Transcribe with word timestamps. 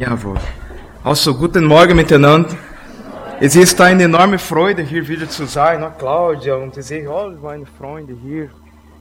Jawohl. 0.00 0.38
Also, 1.04 1.34
guten 1.34 1.66
Morgen 1.66 1.94
miteinander. 1.94 2.56
Es 3.38 3.54
ist 3.54 3.78
eine 3.82 4.04
enorme 4.04 4.38
Freude, 4.38 4.80
hier 4.80 5.06
wieder 5.06 5.28
zu 5.28 5.44
sein, 5.44 5.80
ne, 5.80 5.92
Claudia, 5.98 6.54
und 6.54 6.74
ich 6.74 6.86
sehe 6.86 7.06
all 7.06 7.32
meine 7.32 7.66
Freunde 7.66 8.14
hier. 8.14 8.48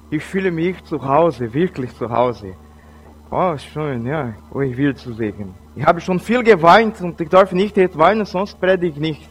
Ich 0.10 0.22
fühle 0.26 0.52
mich 0.52 0.84
zu 0.84 1.02
Hause, 1.02 1.54
wirklich 1.54 1.96
zu 1.96 2.10
Hause. 2.10 2.54
Oh, 3.32 3.56
schön, 3.58 4.06
ja, 4.06 4.34
euch 4.52 4.76
wieder 4.76 4.94
zu 4.94 5.14
sehen. 5.14 5.56
Ich 5.74 5.86
habe 5.86 6.02
schon 6.02 6.20
viel 6.20 6.44
geweint 6.44 7.00
und 7.00 7.22
ich 7.22 7.30
darf 7.30 7.54
nicht 7.54 7.78
jetzt 7.78 7.98
weinen, 7.98 8.26
sonst 8.26 8.60
predige 8.60 8.88
ich 8.88 8.98
nicht. 8.98 9.30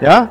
Ja? 0.00 0.30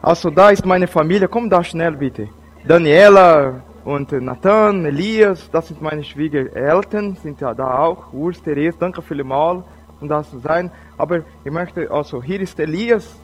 Also, 0.00 0.30
da 0.30 0.50
ist 0.50 0.64
meine 0.64 0.86
Familie. 0.86 1.26
Komm 1.26 1.50
da 1.50 1.64
schnell, 1.64 1.96
bitte. 1.96 2.28
Daniela 2.64 3.62
und 3.84 4.12
Nathan, 4.12 4.84
Elias, 4.84 5.50
das 5.50 5.66
sind 5.66 5.82
meine 5.82 6.04
Schwiegereltern, 6.04 7.16
sind 7.20 7.40
ja 7.40 7.52
da 7.52 7.78
auch. 7.78 8.12
Urs, 8.12 8.40
Therese, 8.40 8.76
danke 8.78 9.02
vielmals, 9.02 9.64
das 10.06 10.30
zu 10.30 10.38
sein. 10.38 10.70
Aber 10.96 11.24
ich 11.44 11.50
möchte, 11.50 11.90
also, 11.90 12.22
hier 12.22 12.40
ist 12.40 12.58
Elias, 12.60 13.18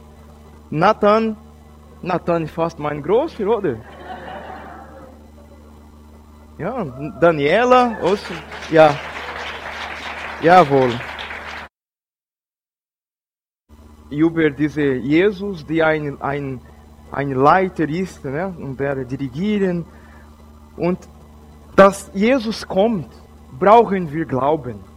Nathan, 0.71 1.37
Nathan 2.03 2.45
ist 2.45 2.55
fast 2.55 2.79
mein 2.79 3.03
Großvater, 3.03 3.57
oder? 3.59 3.77
Ja, 6.59 6.85
Daniela, 7.21 7.97
also, 8.01 8.35
ja, 8.71 8.95
jawohl. 10.43 10.93
Über 14.11 14.51
diese 14.51 14.95
Jesus, 14.95 15.67
die 15.67 15.83
ein, 15.83 16.21
ein, 16.23 16.61
ein 17.11 17.31
Leiter 17.33 17.89
ist, 17.89 18.25
ne? 18.25 18.55
und 18.59 18.79
der 18.79 19.05
dirigieren. 19.05 19.85
Und 20.77 20.99
dass 21.77 22.11
Jesus 22.15 22.67
kommt, 22.67 23.09
brauchen 23.59 24.13
wir 24.13 24.25
Glauben. 24.25 24.94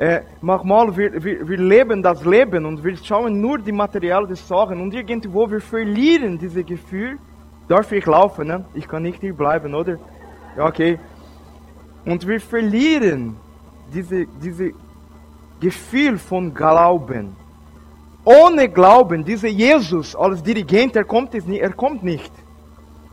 Äh, 0.00 0.22
manchmal 0.40 0.96
wir, 0.96 1.22
wir, 1.22 1.46
wir 1.46 1.58
leben 1.58 2.02
das 2.02 2.24
Leben 2.24 2.64
und 2.64 2.82
wir 2.82 2.96
schauen 2.96 3.38
nur 3.38 3.58
die 3.58 3.70
materiellen 3.70 4.34
Sachen 4.34 4.80
und 4.80 4.94
irgendwo 4.94 5.50
wir 5.50 5.60
verlieren 5.60 6.38
dieses 6.38 6.64
Gefühl. 6.64 7.18
Darf 7.68 7.92
ich 7.92 8.06
laufen? 8.06 8.48
Ne? 8.48 8.64
Ich 8.72 8.88
kann 8.88 9.02
nicht 9.02 9.20
hier 9.20 9.34
bleiben, 9.34 9.74
oder? 9.74 9.98
Ja, 10.56 10.64
okay. 10.64 10.98
Und 12.06 12.26
wir 12.26 12.40
verlieren 12.40 13.36
diese, 13.92 14.24
diese 14.42 14.72
Gefühl 15.60 16.16
von 16.16 16.54
Glauben. 16.54 17.36
Ohne 18.24 18.70
Glauben, 18.70 19.22
dieser 19.22 19.48
Jesus 19.48 20.16
als 20.16 20.42
Dirigent, 20.42 20.96
er 20.96 21.04
kommt, 21.04 21.34
es 21.34 21.44
nicht, 21.44 21.60
er 21.60 21.74
kommt 21.74 22.02
nicht. 22.02 22.32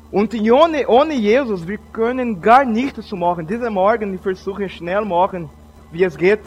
Und 0.10 0.34
ohne, 0.34 0.88
ohne 0.88 1.16
Jesus, 1.16 1.68
wir 1.68 1.80
können 1.92 2.40
gar 2.40 2.64
nichts 2.64 3.12
machen. 3.12 3.46
Diese 3.46 3.70
Morgen, 3.70 4.14
ich 4.14 4.22
versuche 4.22 4.70
schnell 4.70 5.04
machen, 5.04 5.50
wie 5.92 6.06
es 6.06 6.18
geht. 6.18 6.40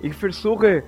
Ich 0.00 0.14
versuche 0.14 0.82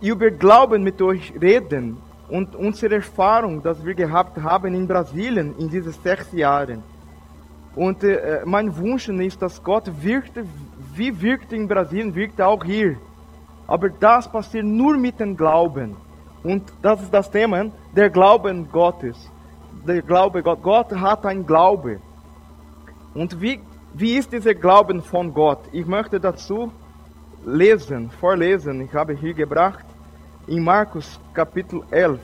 über 0.00 0.30
Glauben 0.30 0.82
mit 0.82 1.00
euch 1.02 1.32
reden 1.40 1.98
und 2.28 2.54
unsere 2.54 2.96
Erfahrung, 2.96 3.62
dass 3.62 3.84
wir 3.84 3.94
gehabt 3.94 4.36
haben 4.42 4.74
in 4.74 4.86
Brasilien 4.86 5.54
in 5.58 5.68
diesen 5.68 5.92
sechs 5.92 6.32
Jahren. 6.32 6.82
Und 7.74 8.02
äh, 8.02 8.40
mein 8.44 8.74
Wunsch 8.78 9.08
ist, 9.08 9.40
dass 9.42 9.62
Gott 9.62 9.90
wirkt, 10.02 10.38
wie 10.94 11.20
wirkt 11.20 11.52
in 11.52 11.68
Brasilien, 11.68 12.14
wirkt 12.14 12.40
auch 12.40 12.64
hier. 12.64 12.96
Aber 13.66 13.90
das 13.90 14.30
passiert 14.30 14.64
nur 14.64 14.96
mit 14.96 15.20
dem 15.20 15.36
Glauben. 15.36 15.96
Und 16.42 16.62
das 16.80 17.02
ist 17.02 17.12
das 17.12 17.30
Thema, 17.30 17.66
der 17.94 18.08
Glauben 18.08 18.70
Gottes. 18.70 19.30
Der 19.86 20.00
Glaube 20.00 20.42
Gott. 20.42 20.62
Gott 20.62 20.92
hat 20.92 21.26
ein 21.26 21.46
Glaube. 21.46 22.00
Und 23.14 23.40
wie, 23.40 23.60
wie 23.92 24.16
ist 24.16 24.32
dieser 24.32 24.54
Glauben 24.54 25.02
von 25.02 25.34
Gott? 25.34 25.60
Ich 25.72 25.86
möchte 25.86 26.18
dazu 26.18 26.72
lesen, 27.46 28.10
vorlesen. 28.10 28.80
Ich 28.80 28.92
habe 28.92 29.14
hier 29.14 29.32
gebracht 29.32 29.84
in 30.48 30.64
Markus 30.64 31.20
Kapitel 31.32 31.80
11. 31.90 32.20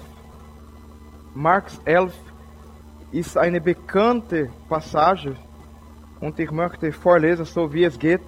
Markus 1.34 1.80
11 1.84 2.12
ist 3.12 3.38
eine 3.38 3.60
bekannte 3.60 4.50
Passage 4.68 5.36
und 6.20 6.38
ich 6.40 6.50
möchte 6.50 6.90
vorlesen, 6.92 7.44
so 7.44 7.72
wie 7.72 7.84
es 7.84 7.98
geht. 7.98 8.20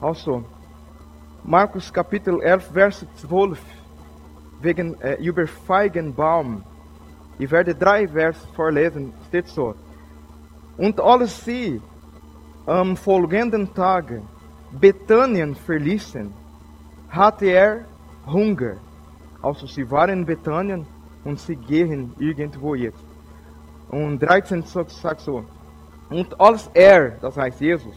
Also, 0.00 0.44
Markus 1.44 1.90
Kapitel 1.90 2.40
11, 2.42 2.72
Vers 2.72 3.06
12, 3.16 3.58
wegen 4.60 5.00
äh, 5.00 5.14
über 5.14 5.46
Feigenbaum. 5.46 6.62
Ich 7.38 7.50
werde 7.50 7.74
drei 7.74 8.06
Vers 8.06 8.36
vorlesen, 8.54 9.14
steht 9.28 9.48
so. 9.48 9.74
Und 10.76 11.00
als 11.00 11.42
sie 11.44 11.80
am 12.66 12.96
folgenden 12.96 13.72
Tage 13.72 14.22
Bethanien 14.72 15.54
verließen, 15.54 16.32
hatte 17.08 17.46
er 17.46 17.84
Hunger. 18.26 18.76
Also 19.42 19.66
sie 19.66 19.90
waren 19.90 20.10
in 20.10 20.26
Bethanien 20.26 20.86
und 21.24 21.38
sie 21.40 21.56
gehen 21.56 22.14
irgendwo 22.18 22.74
jetzt. 22.74 23.04
Und 23.88 24.20
13 24.20 24.62
sagt 24.62 25.20
so. 25.20 25.44
Und 26.08 26.40
als 26.40 26.70
er, 26.74 27.10
das 27.20 27.36
heißt 27.36 27.60
Jesus, 27.60 27.94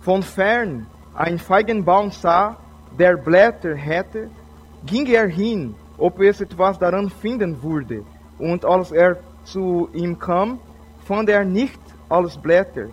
von 0.00 0.22
fern 0.22 0.86
ein 1.14 1.38
Feigenbaum 1.38 2.10
sah, 2.10 2.56
der 2.98 3.16
Blätter 3.16 3.74
hätte, 3.74 4.30
ging 4.86 5.06
er 5.06 5.28
hin, 5.28 5.74
ob 5.98 6.20
es 6.20 6.40
etwas 6.40 6.78
daran 6.78 7.10
finden 7.10 7.62
würde. 7.62 8.02
Und 8.38 8.64
als 8.64 8.90
er 8.90 9.18
zu 9.44 9.88
ihm 9.92 10.18
kam, 10.18 10.58
fand 11.04 11.28
er 11.28 11.44
nicht 11.44 11.80
alles 12.08 12.36
Blätter, 12.36 12.86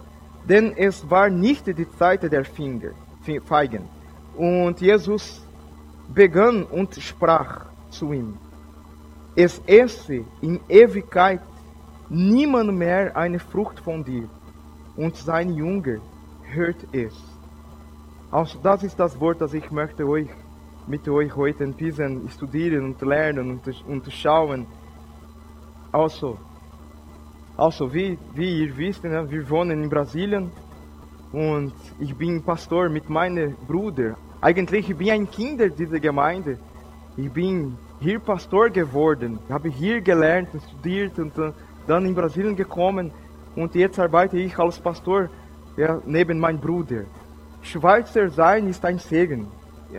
denn 0.47 0.73
es 0.77 1.09
war 1.09 1.29
nicht 1.29 1.65
die 1.67 1.89
Zeit 1.91 2.23
der 2.31 2.45
Finger, 2.45 2.91
Feigen. 3.45 3.83
Und 4.35 4.81
Jesus 4.81 5.41
begann 6.13 6.63
und 6.63 6.95
sprach 6.95 7.65
zu 7.89 8.13
ihm, 8.13 8.37
es 9.35 9.61
esse 9.67 10.25
in 10.41 10.59
Ewigkeit 10.67 11.41
niemand 12.09 12.73
mehr 12.73 13.15
eine 13.15 13.39
Frucht 13.39 13.79
von 13.79 14.03
dir. 14.03 14.27
Und 14.95 15.15
sein 15.15 15.53
Junge 15.53 16.01
hört 16.43 16.87
es. 16.91 17.13
Also 18.31 18.57
das 18.63 18.83
ist 18.83 18.99
das 18.99 19.19
Wort, 19.19 19.41
das 19.41 19.53
ich 19.53 19.69
möchte 19.71 20.07
euch 20.07 20.27
mit 20.87 21.07
euch 21.07 21.35
heute 21.35 21.65
ein 21.65 21.73
bisschen 21.73 22.29
studieren 22.29 22.85
und 22.85 23.01
lernen 23.01 23.51
und, 23.51 23.85
und 23.87 24.11
schauen. 24.11 24.65
Also, 25.91 26.37
also 27.57 27.93
wie, 27.93 28.17
wie 28.33 28.63
ihr 28.63 28.77
wisst, 28.77 29.03
wir 29.03 29.49
wohnen 29.49 29.83
in 29.83 29.89
Brasilien 29.89 30.51
und 31.31 31.73
ich 31.99 32.15
bin 32.15 32.41
Pastor 32.43 32.89
mit 32.89 33.09
meinem 33.09 33.55
Bruder. 33.67 34.15
Eigentlich 34.41 34.89
ich 34.89 34.95
bin 34.95 35.09
ein 35.09 35.29
Kind 35.29 35.61
dieser 35.77 35.99
Gemeinde. 35.99 36.57
Ich 37.15 37.31
bin 37.31 37.77
hier 37.99 38.19
Pastor 38.19 38.69
geworden. 38.69 39.39
Ich 39.45 39.51
habe 39.51 39.69
hier 39.69 40.01
gelernt 40.01 40.49
und 40.53 40.63
studiert 40.63 41.17
und 41.19 41.33
dann 41.87 42.05
in 42.05 42.13
Brasilien 42.13 42.55
gekommen 42.55 43.11
und 43.55 43.73
jetzt 43.75 43.99
arbeite 43.99 44.37
ich 44.37 44.57
als 44.57 44.79
Pastor 44.79 45.29
ja, 45.77 45.99
neben 46.05 46.39
meinem 46.39 46.59
Bruder. 46.59 47.03
Schweizer 47.61 48.29
sein 48.29 48.67
ist 48.67 48.85
ein 48.85 48.99
Segen. 48.99 49.47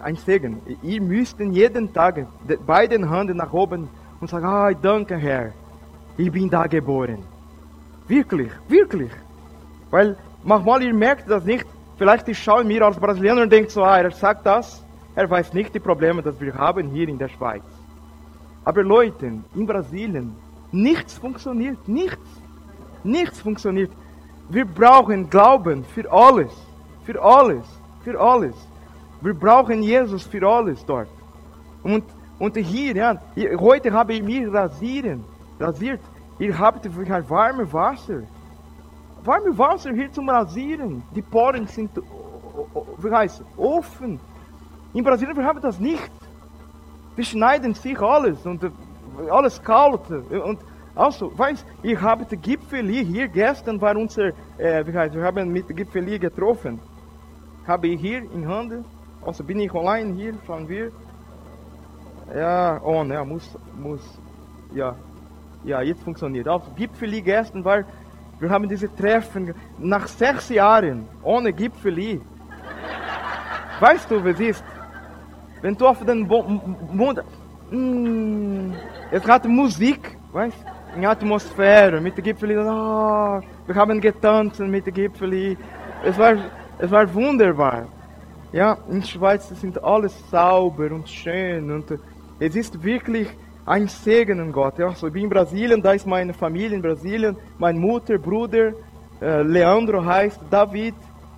Ein 0.03 0.17
Segen. 0.17 0.61
Ihr 0.83 1.03
müsst 1.03 1.41
jeden 1.41 1.93
Tag 1.93 2.27
beide 2.67 3.11
Hände 3.11 3.35
nach 3.35 3.53
oben 3.53 3.89
und 4.21 4.31
sagen, 4.31 4.47
ah, 4.47 4.71
danke 4.73 5.17
Herr, 5.17 5.53
ich 6.17 6.31
bin 6.31 6.49
da 6.51 6.67
geboren. 6.67 7.25
Wirklich, 8.07 8.51
wirklich. 8.69 9.11
Weil 9.91 10.17
manchmal 10.43 10.83
ihr 10.83 10.95
merkt 10.95 11.29
das 11.31 11.45
nicht. 11.45 11.67
Vielleicht 11.97 12.29
ich 12.29 12.39
schaue 12.39 12.65
mir 12.65 12.83
als 12.85 12.99
Brasilianer 12.99 13.43
und 13.43 13.53
denke 13.53 13.71
so, 13.71 13.83
ah, 13.83 13.99
er 13.99 14.11
sagt 14.11 14.47
das, 14.47 14.85
er 15.15 15.29
weiß 15.29 15.53
nicht 15.53 15.75
die 15.75 15.81
Probleme, 15.81 16.23
die 16.23 16.41
wir 16.41 16.55
haben 16.55 16.91
hier 16.91 17.09
in 17.09 17.19
der 17.19 17.29
Schweiz. 17.29 17.65
Aber 18.65 18.83
Leute, 18.83 19.33
in 19.55 19.67
Brasilien, 19.67 20.37
nichts 20.71 21.15
funktioniert, 21.19 21.89
nichts. 21.89 22.29
Nichts 23.03 23.41
funktioniert. 23.41 23.91
Wir 24.49 24.65
brauchen 24.65 25.29
Glauben 25.31 25.85
für 25.85 26.11
alles. 26.11 26.53
Für 27.05 27.23
alles. 27.23 27.65
Für 28.05 28.21
alles. 28.21 28.55
Wir 29.21 29.35
brauchen 29.35 29.83
Jesus 29.83 30.25
für 30.25 30.47
alles 30.47 30.85
dort. 30.85 31.09
Und, 31.83 32.05
und 32.39 32.57
hier, 32.57 32.95
ja, 32.95 33.19
heute 33.59 33.93
habe 33.93 34.15
ich 34.15 34.23
mich 34.23 34.47
rasieren, 34.53 35.25
rasiert. 35.59 36.01
Ihr 36.39 36.57
habt 36.57 36.87
warme 37.29 37.73
Wasser. 37.73 38.23
Warme 39.25 39.57
Wasser 39.57 39.93
hier 39.93 40.11
zum 40.13 40.29
Rasieren. 40.29 41.03
Die 41.15 41.23
Poren 41.23 41.67
sind, 41.67 41.91
wie 42.99 43.11
heißt 43.11 43.43
offen. 43.57 44.21
In 44.95 45.05
Brasilien 45.05 45.37
wir 45.37 45.45
haben 45.45 45.61
das 45.61 45.79
nicht. 45.79 46.11
Wir 47.17 47.25
schneiden 47.25 47.75
sich 47.75 48.01
alles 48.01 48.45
und 48.47 48.71
alles 49.31 49.63
kalt. 49.63 50.11
Und 50.11 50.61
also, 50.99 51.31
weiß, 51.39 51.65
ich 51.83 52.01
habe 52.01 52.25
die 52.25 52.37
Gipfeli 52.37 53.05
hier 53.05 53.29
gestern 53.29 53.81
war 53.81 53.97
unser, 53.97 54.33
äh, 54.59 54.85
wie 54.85 54.93
heißt, 54.93 55.15
wir 55.15 55.23
haben 55.23 55.53
mit 55.53 55.69
Gipfeli 55.69 56.19
getroffen. 56.19 56.81
Habe 57.69 57.87
ich 57.87 58.01
hier 58.01 58.23
in 58.33 58.49
Hand, 58.49 58.85
also 59.25 59.45
bin 59.45 59.61
ich 59.61 59.73
online 59.73 60.15
hier, 60.15 60.35
schauen 60.45 60.69
wir. 60.69 60.91
Ja, 62.35 62.81
oh, 62.83 63.05
ne, 63.05 63.25
muss, 63.25 63.57
muss, 63.81 64.01
ja, 64.75 64.97
ja, 65.63 65.83
jetzt 65.83 66.03
funktioniert. 66.03 66.49
Also, 66.49 66.67
Gipfeli 66.75 67.23
gestern 67.23 67.65
war, 67.65 67.85
wir 68.41 68.51
haben 68.51 68.69
diese 68.69 68.95
Treffen 68.95 69.55
nach 69.79 70.07
sechs 70.07 70.49
Jahren 70.49 71.09
ohne 71.23 71.53
Gipfeli. 71.53 72.21
weißt 73.81 74.11
du, 74.11 74.25
wie 74.25 74.31
es 74.31 74.41
ist? 74.41 74.65
Wenn 75.61 75.77
du 75.77 75.87
auf 75.87 76.05
den 76.05 76.27
Bo 76.27 76.43
Mund, 76.93 77.21
mm, 77.71 78.73
es 79.11 79.27
hat 79.27 79.45
Musik, 79.47 80.17
weißt 80.33 80.57
in 80.97 81.05
Atmosphäre, 81.05 82.01
mit 82.01 82.17
Gipfeli, 82.17 82.57
oh, 82.57 83.41
wir 83.67 83.75
haben 83.75 84.01
getanzt 84.01 84.61
mit 84.61 84.93
Gipfeli, 84.95 85.57
es 86.05 86.17
war, 86.17 86.37
es 86.79 86.91
war 86.91 87.13
wunderbar. 87.13 87.87
Ja, 88.53 88.79
in 88.89 89.03
Schweiz 89.03 89.49
sind 89.61 89.83
alles 89.85 90.15
sauber 90.31 90.91
und 90.93 91.09
schön 91.09 91.71
und 91.71 91.99
es 92.39 92.57
ist 92.57 92.83
wirklich 92.83 93.29
ein 93.69 93.87
Segen 93.87 94.39
in 94.41 94.53
Gott. 94.53 94.79
Ja, 94.79 94.95
so 94.95 95.07
ich 95.07 95.13
bin 95.13 95.25
in 95.25 95.31
Brasilien, 95.31 95.83
da 95.83 95.93
ist 95.93 96.07
meine 96.07 96.33
Familie 96.33 96.77
in 96.77 96.83
Brasilien, 96.83 97.37
meine 97.59 97.79
Mutter, 97.79 98.19
Bruder, 98.19 98.73
äh, 99.21 99.43
Leandro 99.43 100.05
heißt, 100.05 100.41
David 100.51 100.95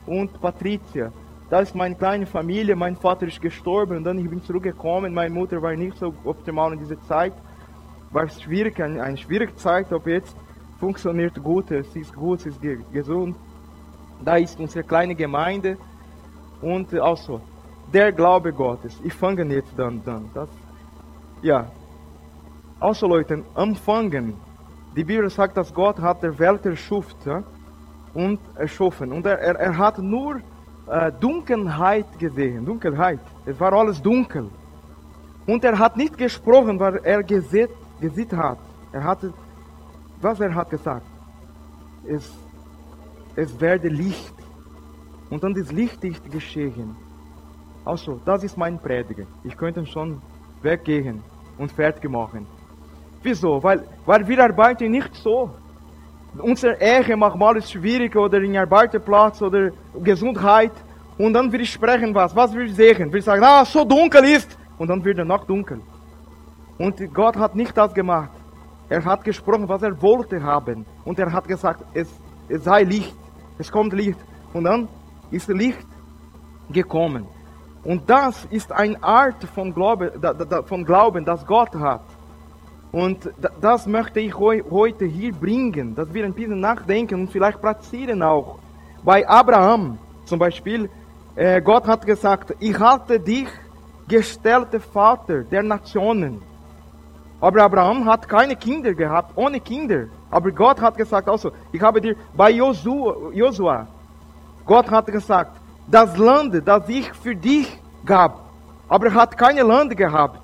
und 0.06 0.40
Patricia. 0.40 1.12
Das 1.48 1.62
ist 1.62 1.74
meine 1.74 1.96
kleine 1.96 2.26
Familie, 2.26 2.76
mein 2.76 2.94
Vater 2.96 3.26
ist 3.26 3.40
gestorben 3.40 3.96
und 3.96 4.04
dann 4.04 4.18
ich 4.18 4.30
bin 4.30 4.42
zurückgekommen. 4.42 5.12
Meine 5.12 5.34
Mutter 5.34 5.60
war 5.60 5.74
nicht 5.74 5.96
so 5.96 6.14
optimal 6.24 6.72
in 6.72 6.78
dieser 6.78 7.00
Zeit. 7.02 7.32
War 8.12 8.28
schwierig, 8.28 8.80
eine, 8.80 9.02
eine 9.02 9.16
schwierige 9.16 9.56
Zeit, 9.56 9.92
aber 9.92 10.10
jetzt 10.10 10.36
funktioniert 10.78 11.42
gut, 11.42 11.68
sie 11.68 12.00
ist 12.00 12.14
gut, 12.14 12.40
sie 12.40 12.50
ist 12.50 12.60
gesund. 12.92 13.36
Da 14.24 14.36
ist 14.36 14.60
unsere 14.60 14.84
kleine 14.84 15.14
Gemeinde 15.16 15.76
und 16.60 16.94
also 16.94 17.40
der 17.92 18.12
Glaube 18.12 18.52
Gottes. 18.52 19.00
Ich 19.02 19.14
fange 19.14 19.42
jetzt 19.52 19.72
dann, 19.76 20.00
dann. 20.04 20.30
Das, 20.32 20.48
ja. 21.42 21.66
Also 22.80 23.06
Leute, 23.06 23.44
empfangen. 23.54 24.34
Die 24.96 25.04
Bibel 25.04 25.28
sagt, 25.28 25.56
dass 25.58 25.72
Gott 25.72 26.00
hat 26.00 26.22
der 26.22 26.36
Welt 26.38 26.64
erschuft 26.64 27.16
ja, 27.26 27.42
und 28.14 28.40
erschaffen. 28.56 29.12
Und 29.12 29.26
er, 29.26 29.38
er, 29.38 29.54
er 29.56 29.76
hat 29.76 29.98
nur 29.98 30.40
äh, 30.88 31.12
Dunkelheit 31.20 32.18
gesehen. 32.18 32.64
Dunkelheit. 32.64 33.20
Es 33.44 33.60
war 33.60 33.74
alles 33.74 34.00
dunkel. 34.00 34.48
Und 35.46 35.62
er 35.62 35.78
hat 35.78 35.96
nicht 35.98 36.16
gesprochen, 36.16 36.80
weil 36.80 36.96
er 37.04 37.22
gesehen, 37.22 37.68
gesehen 38.00 38.34
hat. 38.34 38.58
Er 38.92 39.04
hatte, 39.04 39.32
was 40.20 40.40
er 40.40 40.54
hat 40.54 40.70
gesagt? 40.70 41.06
Es, 42.06 42.32
es 43.36 43.60
werde 43.60 43.88
Licht. 43.88 44.34
Und 45.28 45.44
dann 45.44 45.54
ist 45.54 45.70
Licht 45.70 46.02
nicht 46.02 46.30
geschehen. 46.32 46.96
Also, 47.84 48.20
das 48.24 48.42
ist 48.42 48.56
mein 48.56 48.78
Prediger. 48.78 49.26
Ich 49.44 49.56
könnte 49.56 49.84
schon 49.84 50.22
weggehen 50.62 51.22
und 51.58 51.70
fertig 51.70 52.10
machen. 52.10 52.46
Wieso? 53.22 53.62
Weil, 53.62 53.84
weil 54.06 54.26
wir 54.26 54.44
arbeiten 54.44 54.90
nicht 54.90 55.14
so. 55.14 55.50
Unsere 56.38 56.80
Ehe 56.80 57.16
manchmal 57.16 57.56
ist 57.56 57.72
schwierig 57.72 58.14
oder 58.16 58.38
in 58.40 58.56
Arbeitsplatz 58.56 59.42
oder 59.42 59.70
Gesundheit. 60.02 60.72
Und 61.18 61.34
dann 61.34 61.52
wir 61.52 61.64
sprechen 61.66 62.14
was. 62.14 62.34
Was 62.34 62.54
wir 62.54 62.68
sehen? 62.72 63.12
Wir 63.12 63.22
sagen, 63.22 63.42
ah, 63.44 63.64
so 63.64 63.84
dunkel 63.84 64.24
ist. 64.24 64.56
Und 64.78 64.88
dann 64.88 65.04
wird 65.04 65.18
es 65.18 65.26
noch 65.26 65.44
dunkel. 65.44 65.80
Und 66.78 66.96
Gott 67.12 67.36
hat 67.36 67.54
nicht 67.54 67.76
das 67.76 67.92
gemacht. 67.92 68.30
Er 68.88 69.04
hat 69.04 69.22
gesprochen, 69.22 69.68
was 69.68 69.82
er 69.82 70.00
wollte 70.00 70.42
haben. 70.42 70.86
Und 71.04 71.18
er 71.18 71.30
hat 71.30 71.46
gesagt, 71.46 71.84
es, 71.92 72.08
es 72.48 72.64
sei 72.64 72.84
Licht. 72.84 73.14
Es 73.58 73.70
kommt 73.70 73.92
Licht. 73.92 74.18
Und 74.54 74.64
dann 74.64 74.88
ist 75.30 75.48
Licht 75.48 75.86
gekommen. 76.70 77.26
Und 77.84 78.08
das 78.08 78.46
ist 78.50 78.72
eine 78.72 79.02
Art 79.02 79.44
von 79.54 79.74
Glauben, 79.74 80.10
von 80.66 80.84
Glauben, 80.84 81.24
das 81.24 81.44
Gott 81.46 81.74
hat. 81.74 82.02
Und 82.92 83.30
das 83.60 83.86
möchte 83.86 84.18
ich 84.18 84.36
heute 84.36 85.04
hier 85.04 85.32
bringen, 85.32 85.94
dass 85.94 86.12
wir 86.12 86.24
ein 86.24 86.32
bisschen 86.32 86.58
nachdenken 86.58 87.20
und 87.20 87.30
vielleicht 87.30 87.60
praktizieren 87.60 88.22
auch. 88.22 88.58
Bei 89.04 89.26
Abraham 89.28 89.98
zum 90.24 90.38
Beispiel, 90.38 90.90
äh, 91.36 91.62
Gott 91.62 91.86
hat 91.86 92.04
gesagt, 92.04 92.54
ich 92.58 92.78
halte 92.78 93.20
dich 93.20 93.48
gestellte 94.08 94.80
Vater 94.80 95.44
der 95.44 95.62
Nationen. 95.62 96.42
Aber 97.40 97.62
Abraham 97.62 98.04
hat 98.04 98.28
keine 98.28 98.56
Kinder 98.56 98.92
gehabt, 98.92 99.32
ohne 99.36 99.60
Kinder. 99.60 100.06
Aber 100.30 100.50
Gott 100.50 100.80
hat 100.80 100.96
gesagt 100.96 101.28
also, 101.28 101.52
ich 101.72 101.80
habe 101.80 102.00
dir 102.00 102.16
bei 102.36 102.50
Josua, 102.50 103.86
Gott 104.66 104.90
hat 104.90 105.06
gesagt, 105.06 105.56
das 105.86 106.16
Land, 106.16 106.60
das 106.66 106.88
ich 106.88 107.12
für 107.14 107.34
dich 107.34 107.78
gab, 108.04 108.50
aber 108.88 109.06
er 109.06 109.14
hat 109.14 109.38
keine 109.38 109.62
Land 109.62 109.96
gehabt. 109.96 110.40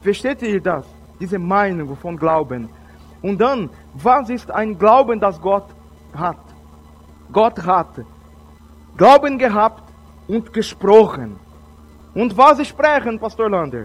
Versteht 0.00 0.42
ihr 0.42 0.60
das? 0.60 0.95
Diese 1.20 1.38
Meinung 1.38 1.96
von 1.96 2.16
Glauben. 2.16 2.68
Und 3.22 3.40
dann, 3.40 3.70
was 3.94 4.30
ist 4.30 4.50
ein 4.50 4.78
Glauben, 4.78 5.18
das 5.20 5.40
Gott 5.40 5.66
hat? 6.14 6.38
Gott 7.32 7.64
hat 7.64 7.88
Glauben 8.96 9.38
gehabt 9.38 9.82
und 10.26 10.52
gesprochen. 10.52 11.38
Und 12.14 12.36
was 12.36 12.66
sprechen, 12.66 13.18
Pastor 13.18 13.50
Lander? 13.50 13.84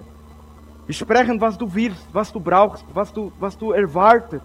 Sprechen, 0.89 1.39
was 1.39 1.57
du 1.57 1.73
willst, 1.73 2.07
was 2.13 2.31
du 2.31 2.39
brauchst, 2.39 2.85
was 2.93 3.11
du, 3.11 3.31
was 3.39 3.57
du 3.57 3.71
erwartet. 3.71 4.43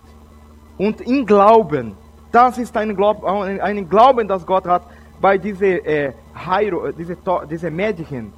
Und 0.77 1.01
in 1.01 1.25
Glauben, 1.25 1.97
das 2.33 2.59
ist 2.59 2.77
ein, 2.77 2.95
Glaub, 2.95 3.25
ein 3.25 3.89
Glauben, 3.89 4.29
das 4.29 4.45
Gott 4.45 4.67
hat 4.67 4.83
bei 5.21 5.39
diese 5.39 5.67
äh, 5.67 6.13
Jairo, 6.47 6.93
diese, 6.93 7.17
diese 7.51 7.71
Mädchen. 7.71 8.33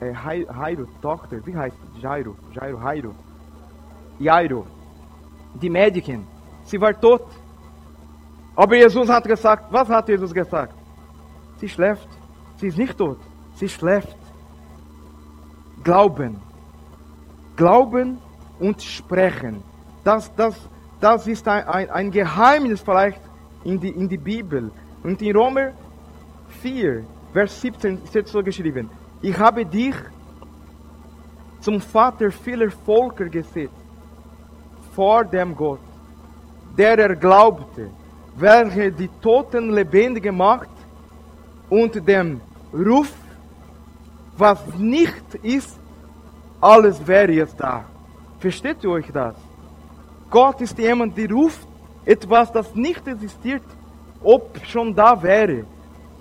Äh, 0.00 0.12
Jairo, 0.12 0.86
Tochter, 1.00 1.38
wie 1.44 1.56
heißt 1.56 1.76
Jairo? 2.00 2.36
Jairo, 2.52 2.78
Jairo. 2.78 3.14
Jairo, 4.18 4.66
die 5.54 5.70
Mädchen, 5.70 6.26
sie 6.64 6.80
war 6.80 6.98
tot. 6.98 7.26
Aber 8.56 8.76
Jesus 8.76 9.08
hat 9.08 9.24
gesagt, 9.24 9.72
was 9.72 9.88
hat 9.88 10.08
Jesus 10.08 10.32
gesagt? 10.32 10.74
Sie 11.56 11.68
schläft. 11.68 12.08
Sie 12.56 12.68
ist 12.68 12.78
nicht 12.78 12.96
tot. 12.96 13.18
Sie 13.54 13.68
schläft. 13.68 14.16
Glauben. 15.82 16.40
Glauben 17.56 18.18
und 18.60 18.80
sprechen. 18.80 19.62
Das, 20.04 20.32
das, 20.34 20.68
das 21.00 21.26
ist 21.26 21.46
ein, 21.48 21.64
ein, 21.66 21.90
ein 21.90 22.10
Geheimnis 22.10 22.80
vielleicht 22.80 23.20
in 23.64 23.80
die, 23.80 23.90
in 23.90 24.08
die 24.08 24.18
Bibel. 24.18 24.70
Und 25.02 25.20
in 25.20 25.36
Römer 25.36 25.72
4, 26.60 27.04
Vers 27.32 27.60
17 27.60 28.06
steht 28.06 28.28
so 28.28 28.42
geschrieben. 28.42 28.88
Ich 29.20 29.36
habe 29.36 29.66
dich 29.66 29.94
zum 31.60 31.80
Vater 31.80 32.30
vieler 32.30 32.70
Völker 32.70 33.28
gesetzt 33.28 33.83
vor 34.94 35.24
dem 35.24 35.54
Gott, 35.54 35.80
der 36.76 36.98
er 36.98 37.16
glaubte, 37.16 37.90
welcher 38.36 38.90
die 38.90 39.08
Toten 39.22 39.70
lebendig 39.70 40.22
gemacht 40.22 40.68
und 41.68 42.06
dem 42.06 42.40
Ruf, 42.72 43.12
was 44.36 44.58
nicht 44.76 45.34
ist, 45.42 45.78
alles 46.60 47.06
wäre 47.06 47.32
jetzt 47.32 47.58
da. 47.60 47.84
Versteht 48.38 48.82
ihr 48.82 48.90
euch 48.90 49.10
das? 49.12 49.34
Gott 50.30 50.60
ist 50.60 50.78
jemand, 50.78 51.16
der 51.16 51.30
ruft 51.30 51.66
etwas, 52.04 52.50
das 52.52 52.74
nicht 52.74 53.06
existiert, 53.06 53.62
ob 54.22 54.58
schon 54.66 54.94
da 54.94 55.22
wäre. 55.22 55.64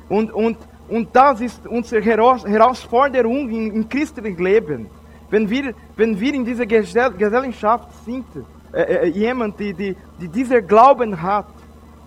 Und, 0.09 0.31
und, 0.31 0.57
und 0.87 1.09
das 1.13 1.41
ist 1.41 1.65
unsere 1.65 2.01
Herausforderung 2.01 3.49
im, 3.49 3.89
christlichen 3.89 4.37
Leben. 4.37 4.87
Wenn 5.29 5.49
wir, 5.49 5.73
wenn 5.95 6.19
wir 6.19 6.33
in 6.33 6.45
dieser 6.45 6.65
Gesellschaft 6.65 7.89
sind, 8.05 8.25
äh, 8.73 8.81
äh, 8.81 9.07
jemand, 9.07 9.59
die, 9.59 9.71
die, 9.71 9.95
die 10.19 10.27
dieser 10.27 10.61
Glauben 10.61 11.21
hat. 11.21 11.45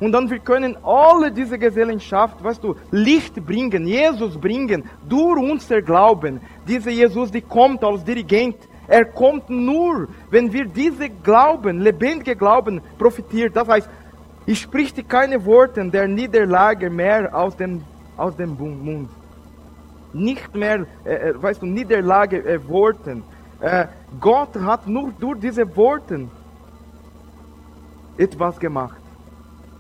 Und 0.01 0.11
dann 0.11 0.29
wir 0.29 0.41
können 0.41 0.77
alle 0.83 1.31
diese 1.31 1.57
Gesellschaft, 1.59 2.43
weißt 2.43 2.63
du, 2.63 2.75
Licht 2.91 3.35
bringen, 3.47 3.87
Jesus 3.87 4.37
bringen, 4.37 4.85
durch 5.09 5.39
unser 5.39 5.81
Glauben. 5.81 6.41
Dieser 6.67 6.91
Jesus, 6.91 7.31
die 7.31 7.41
kommt 7.41 7.85
als 7.85 8.05
Dirigent. 8.05 8.57
Er 8.89 9.05
kommt 9.05 9.49
nur, 9.49 10.09
wenn 10.31 10.53
wir 10.53 10.67
diese 10.67 11.09
Glauben, 11.09 11.81
lebendige 11.81 12.35
Glauben 12.35 12.81
profitiert. 12.99 13.55
Das 13.55 13.69
heißt, 13.69 13.89
ich 14.45 14.61
spreche 14.61 15.05
keine 15.05 15.45
Worte 15.45 15.89
der 15.89 16.09
Niederlage 16.09 16.91
mehr 16.91 17.33
aus 17.33 17.57
dem, 17.57 17.83
aus 18.17 18.37
dem 18.37 18.57
Mund. 18.57 19.09
Nicht 20.13 20.53
mehr, 20.55 20.85
äh, 21.05 21.15
äh 21.15 21.43
weißt 21.43 21.63
du, 21.63 21.67
Niederlage 21.67 22.45
äh, 22.45 22.69
Worten. 22.69 23.23
Äh, 23.61 23.87
Gott 24.21 24.55
hat 24.57 24.87
nur 24.87 25.13
durch 25.19 25.41
diese 25.41 25.65
Worte 25.77 26.29
etwas 28.19 28.59
gemacht. 28.59 29.01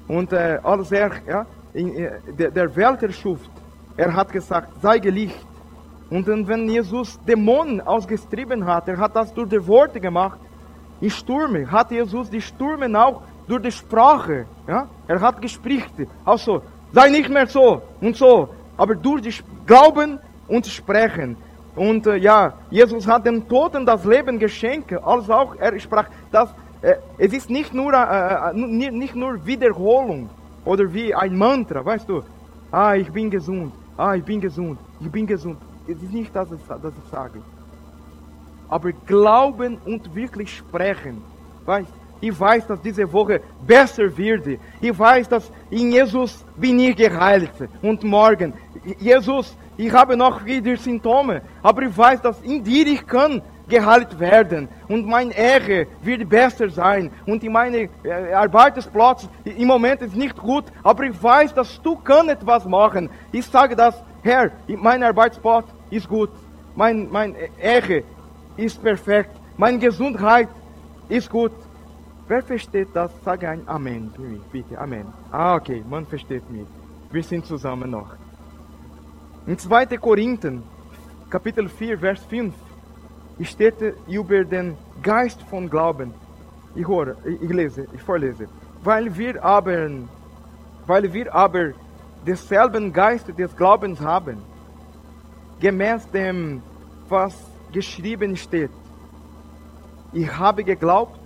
Und 0.08 0.32
äh, 0.32 0.58
als 0.62 0.92
er 0.92 1.10
ja, 1.26 1.46
in, 1.72 1.94
äh, 1.96 2.12
der, 2.38 2.50
der 2.50 2.76
Welt 2.76 3.02
erschuft, 3.02 3.50
er 3.96 4.14
hat 4.14 4.32
gesagt, 4.32 4.80
sei 4.80 4.98
Licht. 4.98 5.46
Und 6.10 6.26
wenn 6.26 6.68
Jesus 6.68 7.18
Dämonen 7.26 7.80
ausgestrieben 7.80 8.64
hat, 8.64 8.86
er 8.88 8.98
hat 8.98 9.16
das 9.16 9.32
durch 9.34 9.48
die 9.48 9.66
Worte 9.66 10.00
gemacht. 10.00 10.38
In 11.00 11.10
Stürme 11.10 11.70
hat 11.70 11.90
Jesus 11.90 12.30
die 12.30 12.40
Stürme 12.40 12.86
auch 12.98 13.22
durch 13.48 13.62
die 13.62 13.72
Sprache. 13.72 14.46
Ja? 14.68 14.88
Er 15.08 15.20
hat 15.20 15.40
gesprochen. 15.40 16.06
Also, 16.24 16.62
sei 16.92 17.08
nicht 17.08 17.28
mehr 17.28 17.46
so 17.46 17.82
und 18.00 18.16
so, 18.16 18.48
aber 18.76 18.94
durch 18.94 19.22
die 19.22 19.34
Glauben 19.66 20.18
und 20.46 20.66
Sprechen. 20.66 21.36
Und 21.74 22.06
äh, 22.06 22.16
ja, 22.16 22.54
Jesus 22.70 23.06
hat 23.06 23.26
dem 23.26 23.46
Toten 23.48 23.84
das 23.84 24.04
Leben 24.04 24.38
geschenkt, 24.38 24.92
als 24.92 25.28
auch 25.28 25.54
er 25.56 25.78
sprach, 25.78 26.06
dass 26.30 26.48
äh, 26.82 26.96
es 27.18 27.32
ist 27.32 27.50
nicht 27.50 27.72
nur, 27.72 27.92
äh, 27.92 28.50
äh 28.50 28.90
nicht 28.90 29.14
nur 29.14 29.44
Wiederholung 29.46 30.28
oder 30.64 30.92
wie 30.92 31.14
ein 31.14 31.36
Mantra, 31.36 31.84
weißt 31.84 32.08
du? 32.08 32.22
Ah, 32.70 32.94
ich 32.94 33.10
bin 33.10 33.30
gesund, 33.30 33.72
ah, 33.96 34.14
ich 34.14 34.24
bin 34.24 34.40
gesund, 34.40 34.78
ich 35.00 35.10
bin 35.10 35.26
gesund. 35.26 35.58
es 35.86 36.02
ist 36.02 36.12
nicht, 36.12 36.34
dass 36.34 36.50
ich, 36.50 36.60
ich 36.60 37.10
sage. 37.10 37.40
Aber 38.68 38.92
glauben 38.92 39.78
und 39.84 40.14
wirklich 40.14 40.56
sprechen. 40.56 41.22
Weißt, 41.64 41.88
ich 42.20 42.38
weiß, 42.38 42.66
dass 42.66 42.80
diese 42.80 43.10
Woche 43.12 43.40
besser 43.66 44.16
wird. 44.16 44.58
Ich 44.80 44.98
weiß, 44.98 45.28
dass 45.28 45.50
in 45.70 45.92
Jesus 45.92 46.44
bin 46.56 46.78
ich 46.80 46.96
geheilt. 46.96 47.52
Und 47.82 48.02
morgen, 48.02 48.54
Jesus, 48.98 49.56
ich 49.76 49.92
habe 49.92 50.16
noch 50.16 50.44
wieder 50.44 50.76
Symptome. 50.76 51.42
Aber 51.62 51.82
ich 51.82 51.96
weiß, 51.96 52.22
dass 52.22 52.40
in 52.40 52.64
dir 52.64 52.86
ich 52.86 53.06
kann 53.06 53.42
geheilt 53.68 54.18
werden. 54.18 54.68
Und 54.88 55.06
mein 55.06 55.30
Ehe 55.30 55.86
wird 56.02 56.28
besser 56.28 56.68
sein. 56.70 57.10
Und 57.26 57.42
in 57.42 57.52
meinem 57.52 57.88
äh, 58.04 58.32
Arbeitsplatz 58.32 59.28
im 59.44 59.68
Moment 59.68 60.02
ist 60.02 60.16
nicht 60.16 60.36
gut. 60.36 60.64
Aber 60.82 61.04
ich 61.04 61.22
weiß, 61.22 61.54
dass 61.54 61.80
du 61.82 61.96
kann 61.96 62.28
etwas 62.28 62.64
machen. 62.64 63.10
Ich 63.32 63.46
sage 63.46 63.76
das, 63.76 63.94
Herr, 64.22 64.50
mein 64.68 65.02
Arbeitsplatz 65.02 65.66
ist 65.90 66.08
gut. 66.08 66.30
Mein, 66.74 67.08
mein 67.10 67.34
Ehe 67.60 68.04
ist 68.56 68.82
perfekt. 68.82 69.30
Meine 69.56 69.78
Gesundheit 69.78 70.48
ist 71.08 71.30
gut. 71.30 71.52
Wer 72.28 72.42
versteht 72.42 72.88
das? 72.92 73.10
Sage 73.24 73.48
ein 73.48 73.62
Amen 73.66 74.12
bitte. 74.50 74.78
Amen. 74.78 75.06
Ah, 75.30 75.54
okay, 75.54 75.84
man 75.88 76.04
versteht 76.04 76.48
mich. 76.50 76.66
Wir 77.10 77.22
sind 77.22 77.46
zusammen 77.46 77.90
noch. 77.90 78.16
In 79.46 79.56
2. 79.56 79.86
Korinther, 79.98 80.54
Kapitel 81.30 81.68
4, 81.68 81.98
Vers 81.98 82.24
5, 82.24 82.52
steht 83.44 83.74
über 84.08 84.44
den 84.44 84.76
Geist 85.02 85.42
von 85.42 85.68
Glauben. 85.68 86.14
Ich 86.74 86.86
höre, 86.88 87.16
ich 87.24 87.50
lese, 87.50 87.86
ich 87.92 88.02
vorlese. 88.02 88.48
Weil 88.82 89.14
wir 89.16 89.44
aber, 89.44 89.90
weil 90.86 91.12
wir 91.12 91.34
aber 91.34 91.72
denselben 92.26 92.92
Geist 92.92 93.26
des 93.38 93.54
Glaubens 93.56 94.00
haben, 94.00 94.38
gemäß 95.60 96.10
dem, 96.10 96.62
was 97.08 97.34
geschrieben 97.72 98.36
steht. 98.36 98.70
Ich 100.12 100.30
habe 100.36 100.64
geglaubt, 100.64 101.20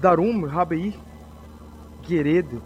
darum 0.00 0.52
habe 0.52 0.76
ich 0.76 0.98
geredet. 2.08 2.62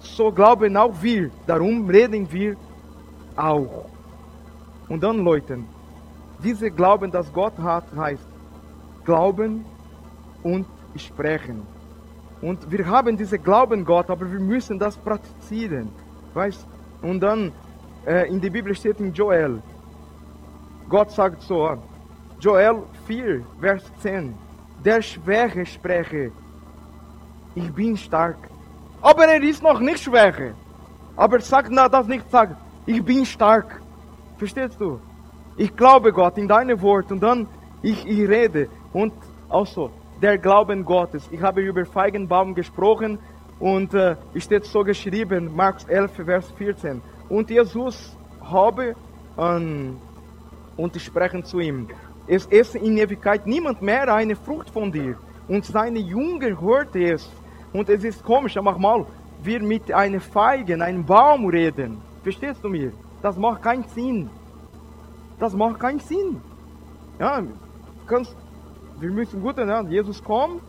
So 0.00 0.30
glauben 0.32 0.76
auch 0.76 0.94
wir, 1.00 1.30
darum 1.46 1.88
reden 1.88 2.30
wir 2.30 2.56
auch. 3.36 3.86
Und 4.88 5.02
dann, 5.02 5.18
Leute, 5.18 5.58
diese 6.42 6.70
Glauben, 6.70 7.10
das 7.10 7.32
Gott 7.32 7.58
hat, 7.58 7.84
heißt 7.96 8.26
Glauben 9.04 9.64
und 10.42 10.66
Sprechen. 10.96 11.62
Und 12.40 12.70
wir 12.70 12.86
haben 12.86 13.16
diese 13.16 13.38
Glauben 13.38 13.84
Gott, 13.84 14.10
aber 14.10 14.30
wir 14.30 14.38
müssen 14.38 14.78
das 14.78 14.96
praktizieren. 14.96 15.90
Weißt? 16.34 16.66
Und 17.02 17.20
dann 17.20 17.52
äh, 18.06 18.28
in 18.28 18.40
der 18.40 18.50
Bibel 18.50 18.74
steht 18.74 19.00
in 19.00 19.12
Joel, 19.12 19.60
Gott 20.88 21.10
sagt 21.10 21.42
so, 21.42 21.76
Joel 22.40 22.82
4, 23.06 23.44
Vers 23.60 23.82
10, 24.00 24.34
der 24.84 25.02
Schwäche 25.02 25.66
spreche, 25.66 26.30
ich 27.54 27.72
bin 27.72 27.96
stark. 27.96 28.36
Aber 29.00 29.24
er 29.26 29.42
ist 29.42 29.62
noch 29.62 29.80
nicht 29.80 30.00
Schwäche. 30.00 30.54
Aber 31.16 31.40
sagt 31.40 31.68
na, 31.72 31.88
das 31.88 32.06
nicht, 32.06 32.30
sagt, 32.30 32.56
ich 32.86 33.04
bin 33.04 33.26
stark. 33.26 33.82
Verstehst 34.36 34.80
du? 34.80 35.00
Ich 35.58 35.76
glaube 35.76 36.12
Gott 36.12 36.38
in 36.38 36.46
deine 36.46 36.80
Wort 36.80 37.10
und 37.10 37.20
dann 37.20 37.48
ich, 37.82 38.06
ich 38.06 38.28
rede. 38.28 38.68
Und 38.92 39.12
also 39.48 39.90
der 40.22 40.38
Glauben 40.38 40.84
Gottes. 40.84 41.28
Ich 41.32 41.42
habe 41.42 41.60
über 41.60 41.84
Feigenbaum 41.84 42.54
gesprochen 42.54 43.18
und 43.58 43.92
äh, 43.92 44.14
steht 44.36 44.64
so 44.66 44.84
geschrieben, 44.84 45.50
Markus 45.54 45.84
11, 45.84 46.12
Vers 46.24 46.52
14. 46.52 47.02
Und 47.28 47.50
Jesus 47.50 48.16
habe 48.40 48.94
ähm, 49.36 49.96
und 50.76 50.96
sprechen 51.00 51.44
zu 51.44 51.58
ihm. 51.58 51.88
Es 52.28 52.46
esse 52.46 52.78
in 52.78 52.96
Ewigkeit 52.96 53.44
niemand 53.46 53.82
mehr 53.82 54.14
eine 54.14 54.36
Frucht 54.36 54.70
von 54.70 54.92
dir. 54.92 55.16
Und 55.48 55.64
seine 55.64 55.98
Jünger 55.98 56.60
hörte 56.60 57.02
es. 57.14 57.28
Und 57.72 57.88
es 57.88 58.04
ist 58.04 58.22
komisch, 58.22 58.56
mach 58.62 58.78
mal, 58.78 59.06
wir 59.42 59.60
mit 59.60 59.92
einer 59.92 60.20
Feigen, 60.20 60.82
einem 60.82 61.04
Baum 61.04 61.46
reden. 61.46 62.00
Verstehst 62.22 62.62
du 62.62 62.68
mir? 62.68 62.92
Das 63.22 63.36
macht 63.36 63.62
keinen 63.62 63.84
Sinn. 63.88 64.30
Das 65.38 65.54
macht 65.54 65.78
keinen 65.80 66.00
Sinn. 66.00 66.40
Ja, 67.18 67.42
kannst, 68.06 68.36
wir 68.98 69.10
müssen 69.10 69.40
gut, 69.40 69.58
ja, 69.58 69.82
Jesus 69.82 70.22
kommt 70.22 70.62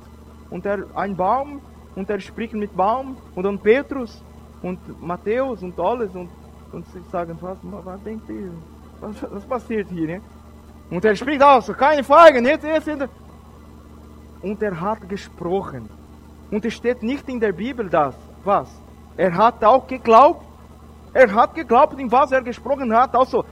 und 0.49 0.65
er 0.65 0.85
ein 0.95 1.15
Baum 1.15 1.61
und 1.95 2.09
er 2.09 2.19
spricht 2.19 2.53
mit 2.53 2.75
Baum 2.75 3.17
und 3.35 3.43
dann 3.43 3.59
Petrus 3.59 4.23
und 4.61 4.79
Matthäus 5.01 5.63
und 5.63 5.79
alles 5.79 6.13
und, 6.15 6.29
und 6.71 6.85
sie 6.87 7.01
sagen, 7.11 7.37
was, 7.41 7.57
was 7.63 8.03
denkt 8.03 8.29
ihr? 8.29 8.51
Was, 8.99 9.15
was 9.31 9.45
passiert 9.45 9.89
hier? 9.89 10.07
Ne? 10.07 10.21
Und 10.89 11.05
er 11.05 11.15
spricht 11.15 11.41
aus, 11.41 11.67
keine 11.77 12.03
Fragen, 12.03 12.45
jetzt, 12.45 12.65
jetzt, 12.65 13.09
Und 14.41 14.61
er 14.61 14.79
hat 14.79 15.07
gesprochen. 15.07 15.89
Und 16.51 16.65
es 16.65 16.73
steht 16.73 17.03
nicht 17.03 17.27
in 17.29 17.39
der 17.39 17.51
Bibel 17.51 17.89
das. 17.89 18.15
Was? 18.43 18.69
Er 19.15 19.35
hat 19.35 19.63
auch 19.63 19.85
geglaubt. 19.85 20.45
Er 21.13 21.31
hat 21.33 21.53
geglaubt, 21.53 21.99
in 21.99 22.11
was 22.11 22.31
er 22.31 22.41
gesprochen 22.41 22.93
hat. 22.95 23.15
Also, 23.15 23.45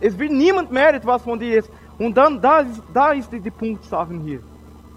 es 0.00 0.18
will 0.18 0.30
niemand 0.30 0.70
mehr 0.70 0.94
etwas 0.94 1.22
von 1.22 1.38
dir. 1.38 1.64
Und 1.98 2.16
dann, 2.16 2.40
da 2.40 2.60
ist, 2.60 2.82
da 2.92 3.12
ist 3.12 3.32
die, 3.32 3.40
die 3.40 3.50
Punktsachen 3.50 4.20
hier. 4.20 4.40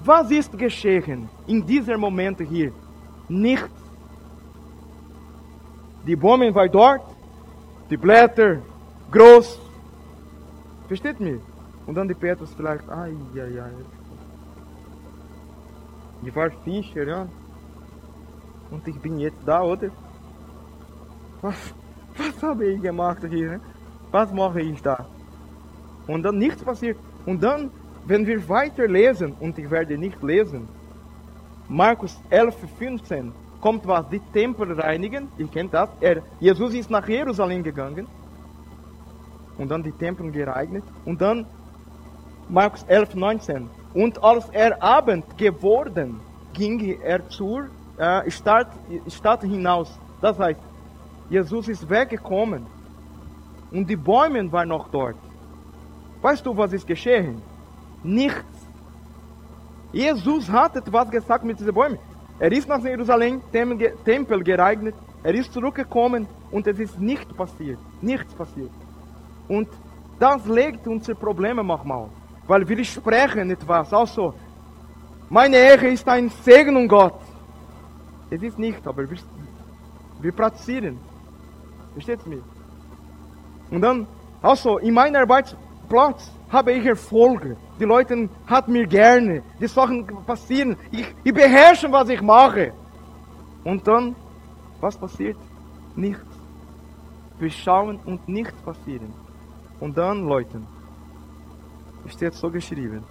Was 0.03 0.31
ist 0.31 0.57
geschehen 0.57 1.29
in 1.47 1.65
diesem 1.65 1.99
Moment 1.99 2.39
hier? 2.41 2.71
Nichts. 3.27 3.69
Die 6.05 6.15
Bäume 6.15 6.53
waren 6.53 6.71
dort, 6.71 7.01
die 7.89 7.97
Blätter 7.97 8.57
groß, 9.11 9.59
Versteht 10.91 11.21
mir? 11.21 11.39
Und 11.85 11.95
dann 11.95 12.05
die 12.05 12.13
Petrus 12.13 12.53
vielleicht, 12.53 12.89
ai, 12.89 13.15
ai, 13.33 13.61
ai. 13.63 13.71
Ich 16.21 16.35
war 16.35 16.51
Fischer, 16.65 17.07
ja. 17.07 17.29
Und 18.69 18.85
ich 18.85 18.99
bin 18.99 19.17
jetzt 19.17 19.37
da, 19.45 19.61
oder? 19.63 19.89
Was, 21.39 21.73
was 22.17 22.43
habe 22.43 22.65
ich 22.65 22.81
gemacht 22.81 23.21
hier? 23.29 23.51
Ne? 23.51 23.61
Was 24.11 24.31
mache 24.33 24.61
ich 24.61 24.81
da? 24.81 25.05
Und 26.07 26.23
dann 26.23 26.37
nichts 26.37 26.63
passiert. 26.63 26.97
Und 27.25 27.41
dann, 27.41 27.71
wenn 28.05 28.25
wir 28.27 28.47
weiter 28.49 28.87
lesen, 28.87 29.33
und 29.39 29.57
ich 29.57 29.69
werde 29.69 29.97
nicht 29.97 30.21
lesen, 30.21 30.67
Markus 31.67 32.19
11, 32.29 32.55
15, 32.77 33.31
kommt 33.61 33.87
was, 33.87 34.09
die 34.09 34.19
Tempel 34.33 34.73
reinigen, 34.73 35.29
ihr 35.37 35.47
kennt 35.47 35.73
das, 35.73 35.89
er, 36.01 36.21
Jesus 36.39 36.73
ist 36.73 36.89
nach 36.89 37.07
Jerusalem 37.07 37.63
gegangen, 37.63 38.07
und 39.57 39.69
dann 39.69 39.83
die 39.83 39.91
Tempel 39.91 40.31
geeignet. 40.31 40.83
Und 41.05 41.21
dann 41.21 41.45
Markus 42.49 42.83
11, 42.83 43.15
19. 43.15 43.69
Und 43.93 44.23
als 44.23 44.49
er 44.49 44.81
Abend 44.81 45.37
geworden, 45.37 46.19
ging 46.53 46.99
er 47.01 47.27
zur 47.29 47.67
äh, 47.97 48.29
Stadt, 48.29 48.69
Stadt 49.07 49.43
hinaus. 49.43 49.97
Das 50.19 50.37
heißt, 50.39 50.59
Jesus 51.29 51.67
ist 51.67 51.89
weggekommen 51.89 52.65
und 53.71 53.89
die 53.89 53.95
Bäume 53.95 54.51
waren 54.51 54.69
noch 54.69 54.89
dort. 54.89 55.15
Weißt 56.21 56.45
du, 56.45 56.55
was 56.55 56.73
ist 56.73 56.85
geschehen? 56.85 57.41
Nichts. 58.03 58.67
Jesus 59.91 60.49
hat 60.49 60.75
etwas 60.75 61.09
gesagt 61.09 61.43
mit 61.43 61.59
diesen 61.59 61.73
Bäumen. 61.73 61.97
Er 62.39 62.51
ist 62.51 62.67
nach 62.67 62.83
Jerusalem, 62.83 63.41
Tempel 63.51 64.43
geeignet, 64.43 64.95
er 65.23 65.33
ist 65.35 65.53
zurückgekommen 65.53 66.27
und 66.49 66.65
es 66.67 66.79
ist 66.79 66.99
nicht 66.99 67.35
passiert. 67.35 67.79
Nichts 68.01 68.33
passiert. 68.33 68.71
Und 69.47 69.67
das 70.19 70.45
legt 70.45 70.87
unsere 70.87 71.17
Probleme 71.17 71.63
manchmal. 71.63 72.09
Weil 72.47 72.67
wir 72.67 72.83
sprechen 72.83 73.49
etwas. 73.51 73.93
Also, 73.93 74.33
meine 75.29 75.57
Ehe 75.57 75.93
ist 75.93 76.07
ein 76.07 76.29
Segen 76.29 76.75
und 76.75 76.87
Gott. 76.87 77.19
Es 78.29 78.41
ist 78.41 78.57
nicht, 78.57 78.85
aber 78.87 79.09
wir, 79.09 79.17
wir 80.21 80.31
praktizieren. 80.31 80.97
Versteht 81.93 82.25
mir? 82.25 82.41
Und 83.71 83.81
dann, 83.81 84.05
also, 84.41 84.77
in 84.77 84.93
meinem 84.93 85.15
Arbeitsplatz 85.15 86.31
habe 86.49 86.73
ich 86.73 86.85
Erfolge. 86.85 87.57
Die 87.79 87.85
Leute 87.85 88.29
hat 88.45 88.67
mir 88.67 88.85
gerne. 88.85 89.41
Die 89.59 89.67
Sachen 89.67 90.05
passieren. 90.25 90.77
Ich, 90.91 91.07
ich 91.23 91.33
beherrsche, 91.33 91.91
was 91.91 92.09
ich 92.09 92.21
mache. 92.21 92.73
Und 93.63 93.87
dann, 93.87 94.15
was 94.81 94.97
passiert? 94.97 95.37
Nichts. 95.95 96.25
Wir 97.39 97.49
schauen 97.49 97.99
und 98.05 98.27
nichts 98.27 98.61
passieren. 98.61 99.13
Und 99.79 99.97
dann, 99.97 100.27
Leute, 100.27 100.61
steht 102.09 102.33
so 102.33 102.49
geschrieben. 102.51 103.03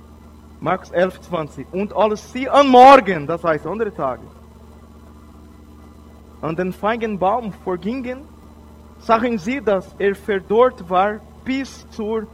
Markus 0.60 0.90
11, 0.90 1.20
20. 1.22 1.66
Und 1.72 1.96
als 1.96 2.32
sie 2.32 2.48
am 2.48 2.68
Morgen, 2.68 3.26
das 3.26 3.42
heißt 3.42 3.66
andere 3.66 3.92
Tage, 3.94 4.22
an 6.42 6.54
den 6.54 6.72
Feigenbaum 6.72 7.52
vorgingen, 7.52 8.22
sahen 9.00 9.38
sie, 9.38 9.60
dass 9.60 9.94
er 9.98 10.14
verdorrt 10.14 10.88
war 10.88 11.20
bis 11.44 11.88
zur 11.90 12.26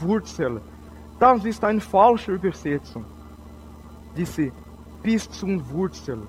Wurzel. 0.00 0.60
Das 1.18 1.44
ist 1.44 1.62
eine 1.64 1.80
falsche 1.80 2.32
Übersetzung. 2.32 3.04
Diese 4.16 4.50
bis 5.02 5.30
zum 5.30 5.62
Wurzel. 5.70 6.26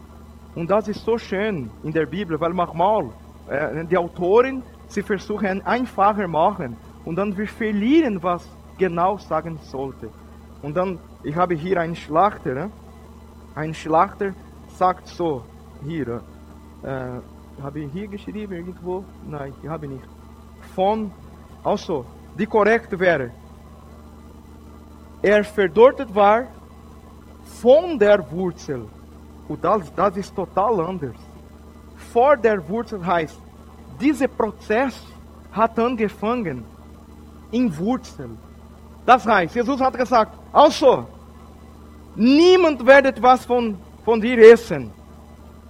Und 0.54 0.70
das 0.70 0.88
ist 0.88 1.04
so 1.04 1.18
schön 1.18 1.70
in 1.84 1.92
der 1.92 2.06
Bibel, 2.06 2.40
weil 2.40 2.54
manchmal 2.54 3.10
äh, 3.50 3.86
die 3.86 3.98
Autoren, 3.98 4.64
sie 4.88 5.02
versuchen 5.02 5.62
einfacher 5.66 6.28
machen 6.28 6.78
und 7.04 7.16
dann 7.16 7.36
wir 7.38 7.48
verlieren, 7.48 8.22
was 8.22 8.48
genau 8.78 9.18
sagen 9.18 9.58
sollte. 9.64 10.10
Und 10.62 10.76
dann, 10.76 11.00
ich 11.24 11.36
habe 11.36 11.56
hier 11.56 11.80
einen 11.80 11.96
Schlachter, 11.96 12.54
ne? 12.54 12.72
ein 13.56 13.74
Schlachter 13.74 14.34
sagt 14.68 15.08
so, 15.08 15.44
hier, 15.84 16.22
äh, 16.84 17.20
habe 17.62 17.80
ich 17.80 17.92
hier 17.92 18.08
geschrieben 18.08 18.54
irgendwo? 18.54 19.04
Nein, 19.28 19.54
ich 19.62 19.70
habe 19.70 19.88
nicht. 19.88 20.04
Von, 20.76 21.12
also, 21.64 22.06
die 22.38 22.46
korrekt 22.46 22.98
wäre, 23.00 23.32
er 25.22 25.44
verdortet 25.44 26.14
war 26.14 26.48
von 27.62 27.98
der 27.98 28.30
Wurzel. 28.32 28.88
Und 29.48 29.64
das, 29.64 29.94
das 29.96 30.18
ist 30.18 30.36
total 30.36 30.80
anders. 30.82 31.16
Vor 32.12 32.36
der 32.38 32.68
Wurzel 32.68 33.06
heißt, 33.06 33.40
dieser 34.00 34.28
Prozess 34.28 35.02
hat 35.52 35.80
angefangen 35.80 36.64
in 37.52 37.76
Wurzel. 37.78 38.30
Das 39.06 39.26
heißt, 39.26 39.56
Jesus 39.56 39.80
hat 39.80 39.98
gesagt, 39.98 40.38
also, 40.52 41.08
niemand 42.16 42.86
wird 42.86 43.06
etwas 43.06 43.46
von, 43.46 43.78
von 44.04 44.20
dir 44.20 44.38
essen. 44.52 44.92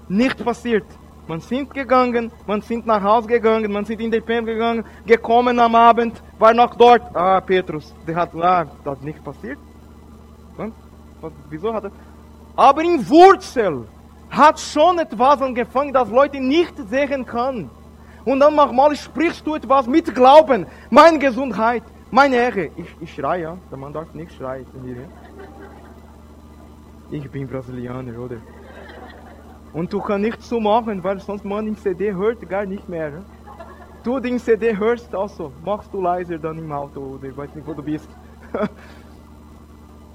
Nicht 0.08 0.44
passiert. 0.44 0.86
Man 1.28 1.40
sind 1.40 1.74
gegangen, 1.74 2.32
man 2.46 2.62
sind 2.62 2.86
nach 2.86 3.02
Hause 3.02 3.28
gegangen, 3.28 3.72
man 3.72 3.84
sind 3.86 4.00
in 4.00 4.12
den 4.12 4.24
Tempel 4.26 4.54
gegangen, 4.54 4.86
gekommen 5.06 5.60
am 5.60 5.74
Abend, 5.74 6.22
war 6.38 6.54
noch 6.54 6.76
dort. 6.76 7.02
Ah, 7.16 7.42
Petrus, 7.42 7.94
der 8.06 8.16
hat 8.16 8.36
ah, 8.36 8.66
das 8.84 9.02
nicht 9.02 9.24
passiert. 9.24 9.58
Hm? 10.58 10.72
Wieso 11.50 11.74
hat 11.74 11.86
er? 11.86 11.92
Aber 12.56 12.84
in 12.84 13.10
Wurzel 13.10 13.88
hat 14.30 14.60
schon 14.60 15.00
etwas 15.00 15.42
angefangen, 15.42 15.94
das 15.94 16.10
Leute 16.10 16.40
nicht 16.40 16.74
sehen 16.90 17.26
können. 17.26 17.70
Und 18.24 18.40
dann 18.40 18.56
manchmal 18.56 18.96
sprichst 18.96 19.46
du 19.46 19.56
etwas 19.56 19.88
mit 19.88 20.14
Glauben. 20.14 20.66
Meine 20.90 21.20
Gesundheit, 21.20 21.84
meine 22.12 22.36
Ehre. 22.36 22.70
Ich, 22.76 22.96
ich 23.00 23.14
schreie, 23.14 23.42
ja. 23.44 23.58
Der 23.70 23.78
Mann 23.78 23.94
darf 23.94 24.14
nicht 24.14 24.32
schreien. 24.34 24.66
Ich 27.12 27.30
bin 27.30 27.48
Brasilianer, 27.48 28.20
oder? 28.20 28.38
Und 29.76 29.92
du 29.92 30.00
kannst 30.00 30.22
nichts 30.22 30.48
so 30.48 30.62
machen, 30.62 31.04
weil 31.04 31.20
sonst 31.20 31.44
man 31.44 31.68
im 31.68 31.78
CD 31.78 32.14
hört 32.14 32.48
gar 32.48 32.66
nicht 32.66 32.88
mehr. 32.88 33.12
Du 34.06 34.22
den 34.22 34.40
CD 34.40 34.78
hörst 34.78 35.14
also, 35.14 35.52
machst 35.66 35.94
du 35.94 36.00
leiser 36.00 36.38
dann 36.38 36.58
im 36.58 36.72
Auto 36.72 37.02
oder 37.02 37.28
ich 37.28 37.36
weiß 37.36 37.54
nicht, 37.54 37.68
wo 37.68 37.74
du 37.74 37.84
bist. 37.84 38.08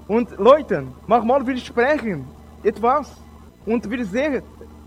Und 0.07 0.31
Leute, 0.39 0.87
manchmal 1.05 1.45
wir 1.45 1.57
sprechen 1.57 2.25
etwas 2.63 3.15
und 3.65 3.87
wir 3.89 4.03
sehen, 4.03 4.41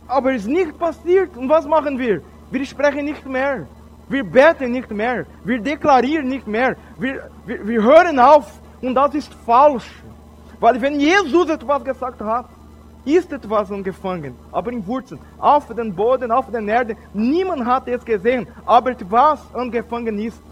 aber 0.08 0.34
es 0.34 0.42
ist 0.42 0.48
nicht 0.48 0.76
passiert. 0.76 1.36
Und 1.36 1.48
was 1.48 1.66
machen 1.66 1.96
wir? 1.96 2.20
Wir 2.50 2.66
sprechen 2.66 3.04
nicht 3.04 3.24
mehr. 3.24 3.68
Wir 4.08 4.24
beten 4.24 4.72
nicht 4.72 4.90
mehr. 4.90 5.24
Wir 5.44 5.60
deklarieren 5.60 6.28
nicht 6.28 6.48
mehr. 6.48 6.76
Wir, 6.98 7.30
wir, 7.46 7.66
wir 7.66 7.82
hören 7.82 8.18
auf. 8.18 8.60
Und 8.82 8.96
das 8.96 9.14
ist 9.14 9.32
falsch. 9.46 9.88
Weil 10.58 10.82
wenn 10.82 10.98
Jesus 10.98 11.48
etwas 11.48 11.84
gesagt 11.84 12.20
hat, 12.20 12.46
ist 13.04 13.32
etwas 13.32 13.70
angefangen. 13.70 14.34
Aber 14.52 14.72
in 14.72 14.86
Wurzeln, 14.86 15.20
auf 15.38 15.66
den 15.68 15.94
Boden, 15.94 16.30
auf 16.30 16.50
der 16.50 16.62
Erde. 16.62 16.96
Niemand 17.12 17.64
hat 17.64 17.88
es 17.88 18.04
gesehen. 18.04 18.46
Aber 18.64 18.90
etwas 18.90 19.40
angefangen 19.54 20.18
ist. 20.18 20.42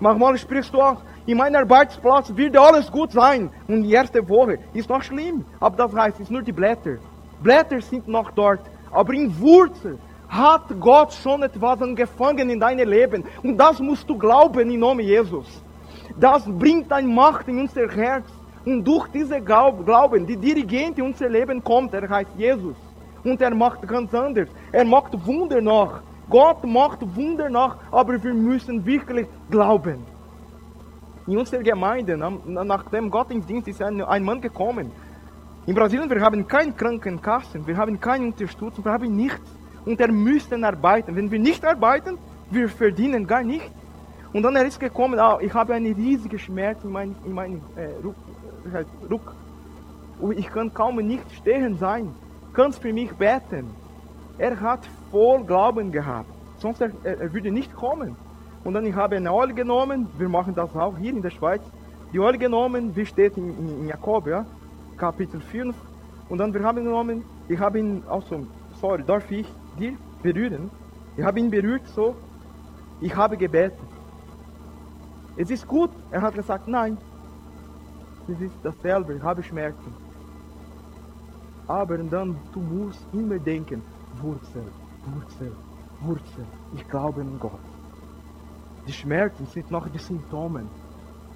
Manchmal 0.00 0.36
sprichst 0.36 0.74
du 0.74 0.80
auch, 0.80 1.00
in 1.26 1.38
meinem 1.38 1.56
Arbeitsplatz 1.56 2.34
wird 2.34 2.56
alles 2.56 2.90
gut 2.90 3.12
sein. 3.12 3.50
Und 3.68 3.84
die 3.84 3.92
erste 3.92 4.28
Woche 4.28 4.58
ist 4.74 4.88
noch 4.88 5.02
schlimm. 5.02 5.44
Aber 5.60 5.76
das 5.76 5.94
heißt, 5.94 6.20
es 6.20 6.26
sind 6.26 6.34
nur 6.34 6.42
die 6.42 6.52
Blätter. 6.52 6.96
Blätter 7.42 7.80
sind 7.80 8.08
noch 8.08 8.30
dort. 8.32 8.60
Aber 8.90 9.12
in 9.14 9.38
Wurzeln 9.40 9.98
hat 10.28 10.62
Gott 10.80 11.12
schon 11.12 11.42
etwas 11.42 11.80
angefangen 11.80 12.50
in 12.50 12.58
deinem 12.58 12.88
Leben. 12.88 13.24
Und 13.42 13.56
das 13.56 13.78
musst 13.80 14.08
du 14.08 14.16
glauben 14.18 14.70
im 14.70 14.80
Namen 14.80 15.00
Jesus. 15.00 15.46
Das 16.18 16.44
bringt 16.46 16.92
eine 16.92 17.08
Macht 17.08 17.48
in 17.48 17.60
unser 17.60 17.88
Herz. 17.88 18.26
Und 18.64 18.84
durch 18.84 19.08
diese 19.08 19.40
Glauben, 19.40 20.26
die 20.26 20.36
Dirigent 20.36 20.98
in 20.98 21.04
unser 21.04 21.28
Leben 21.28 21.62
kommt, 21.62 21.94
er 21.94 22.08
heißt 22.08 22.30
Jesus. 22.36 22.76
Und 23.24 23.40
er 23.40 23.54
macht 23.54 23.86
ganz 23.86 24.14
anders. 24.14 24.48
Er 24.70 24.84
macht 24.84 25.14
Wunder 25.26 25.60
nach. 25.60 26.02
Gott 26.28 26.64
macht 26.64 27.00
Wunder 27.16 27.50
nach, 27.50 27.76
aber 27.90 28.22
wir 28.22 28.34
müssen 28.34 28.84
wirklich 28.86 29.26
glauben. 29.50 30.04
In 31.26 31.38
unserer 31.38 31.62
Gemeinde, 31.62 32.16
nach 32.16 32.88
dem 32.90 33.10
Gottesdienst 33.10 33.68
ist 33.68 33.82
ein, 33.82 34.02
ein 34.02 34.24
Mann 34.24 34.40
gekommen. 34.40 34.90
In 35.66 35.74
Brasilien, 35.74 36.10
wir 36.10 36.20
haben 36.20 36.46
keine 36.48 36.72
Krankenkassen, 36.72 37.66
wir 37.66 37.76
haben 37.76 38.00
keine 38.00 38.26
Unterstützung, 38.26 38.84
wir 38.84 38.92
haben 38.92 39.14
nichts 39.14 39.48
und 39.84 40.00
er 40.00 40.10
müsste 40.10 40.56
arbeiten. 40.64 41.14
Wenn 41.14 41.30
wir 41.30 41.38
nicht 41.38 41.64
arbeiten, 41.64 42.18
wir 42.50 42.68
verdienen 42.68 43.26
gar 43.26 43.42
nichts. 43.42 43.70
Und 44.32 44.42
dann 44.42 44.56
er 44.56 44.64
ist 44.64 44.80
gekommen, 44.80 45.18
ah, 45.20 45.38
ich 45.40 45.52
habe 45.52 45.74
einen 45.74 45.94
riesigen 45.94 46.38
Schmerz 46.38 46.82
in 46.82 46.90
meinem 46.90 47.14
in 47.24 47.32
mein, 47.32 47.54
äh, 47.76 47.90
Äh, 48.72 48.84
Ruck. 49.10 49.34
Und 50.20 50.38
ich 50.38 50.48
kann 50.48 50.72
kaum 50.72 50.96
nicht 50.96 51.30
stehen 51.32 51.78
sein. 51.78 52.14
Kannst 52.52 52.80
für 52.80 52.92
mich 52.92 53.12
beten? 53.14 53.70
Er 54.38 54.60
hat 54.60 54.80
voll 55.10 55.44
Glauben 55.44 55.90
gehabt. 55.90 56.30
Sonst 56.58 56.80
er, 56.80 56.90
er 57.04 57.32
würde 57.32 57.50
nicht 57.50 57.74
kommen. 57.74 58.16
Und 58.64 58.74
dann 58.74 58.86
ich 58.86 58.94
habe 58.94 59.16
eine 59.16 59.32
Oil 59.32 59.52
genommen. 59.52 60.08
Wir 60.18 60.28
machen 60.28 60.54
das 60.54 60.74
auch 60.76 60.96
hier 60.98 61.12
in 61.12 61.22
der 61.22 61.30
Schweiz. 61.30 61.62
Die 62.12 62.20
Oil 62.20 62.38
genommen, 62.38 62.94
wie 62.94 63.06
steht 63.06 63.36
in, 63.36 63.58
in, 63.58 63.80
in 63.80 63.88
Jakob, 63.88 64.26
ja? 64.26 64.46
Kapitel 64.96 65.40
5. 65.40 65.74
Und 66.28 66.38
dann 66.38 66.54
wir 66.54 66.62
haben 66.62 66.84
genommen, 66.84 67.24
ich 67.48 67.58
habe 67.58 67.78
ihn 67.78 68.04
auch 68.08 68.22
so, 68.22 68.46
sorry, 68.80 69.02
darf 69.04 69.30
ich? 69.30 69.46
dir 69.78 69.96
berühren. 70.22 70.70
Ich 71.16 71.24
habe 71.24 71.38
ihn 71.40 71.50
berührt 71.50 71.86
so. 71.88 72.14
Ich 73.00 73.14
habe 73.14 73.36
gebetet. 73.36 73.78
Es 75.36 75.50
ist 75.50 75.66
gut. 75.66 75.90
Er 76.10 76.22
hat 76.22 76.34
gesagt, 76.34 76.68
nein. 76.68 76.98
Es 78.28 78.40
ist 78.40 78.54
dasselbe. 78.62 79.22
Habe 79.22 79.42
Schmerzen. 79.42 79.94
Aber 81.66 81.98
dann, 81.98 82.36
du 82.52 82.60
musst 82.60 83.06
immer 83.12 83.38
denken, 83.38 83.82
Wurzel, 84.20 84.64
Wurzel, 85.06 85.52
Wurzel. 86.00 86.44
Ich 86.74 86.88
glaube 86.88 87.20
an 87.22 87.38
Gott. 87.38 87.60
Die 88.86 88.92
Schmerzen 88.92 89.46
sind 89.46 89.70
noch 89.70 89.88
die 89.88 89.98
Symptome, 89.98 90.66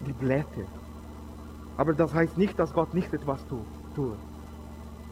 die 0.07 0.13
Blätter. 0.13 0.67
Aber 1.77 1.93
das 1.93 2.13
heißt 2.13 2.37
nicht, 2.37 2.59
dass 2.59 2.73
Gott 2.73 2.93
nicht 2.93 3.13
etwas 3.15 3.47
tut. 3.47 4.17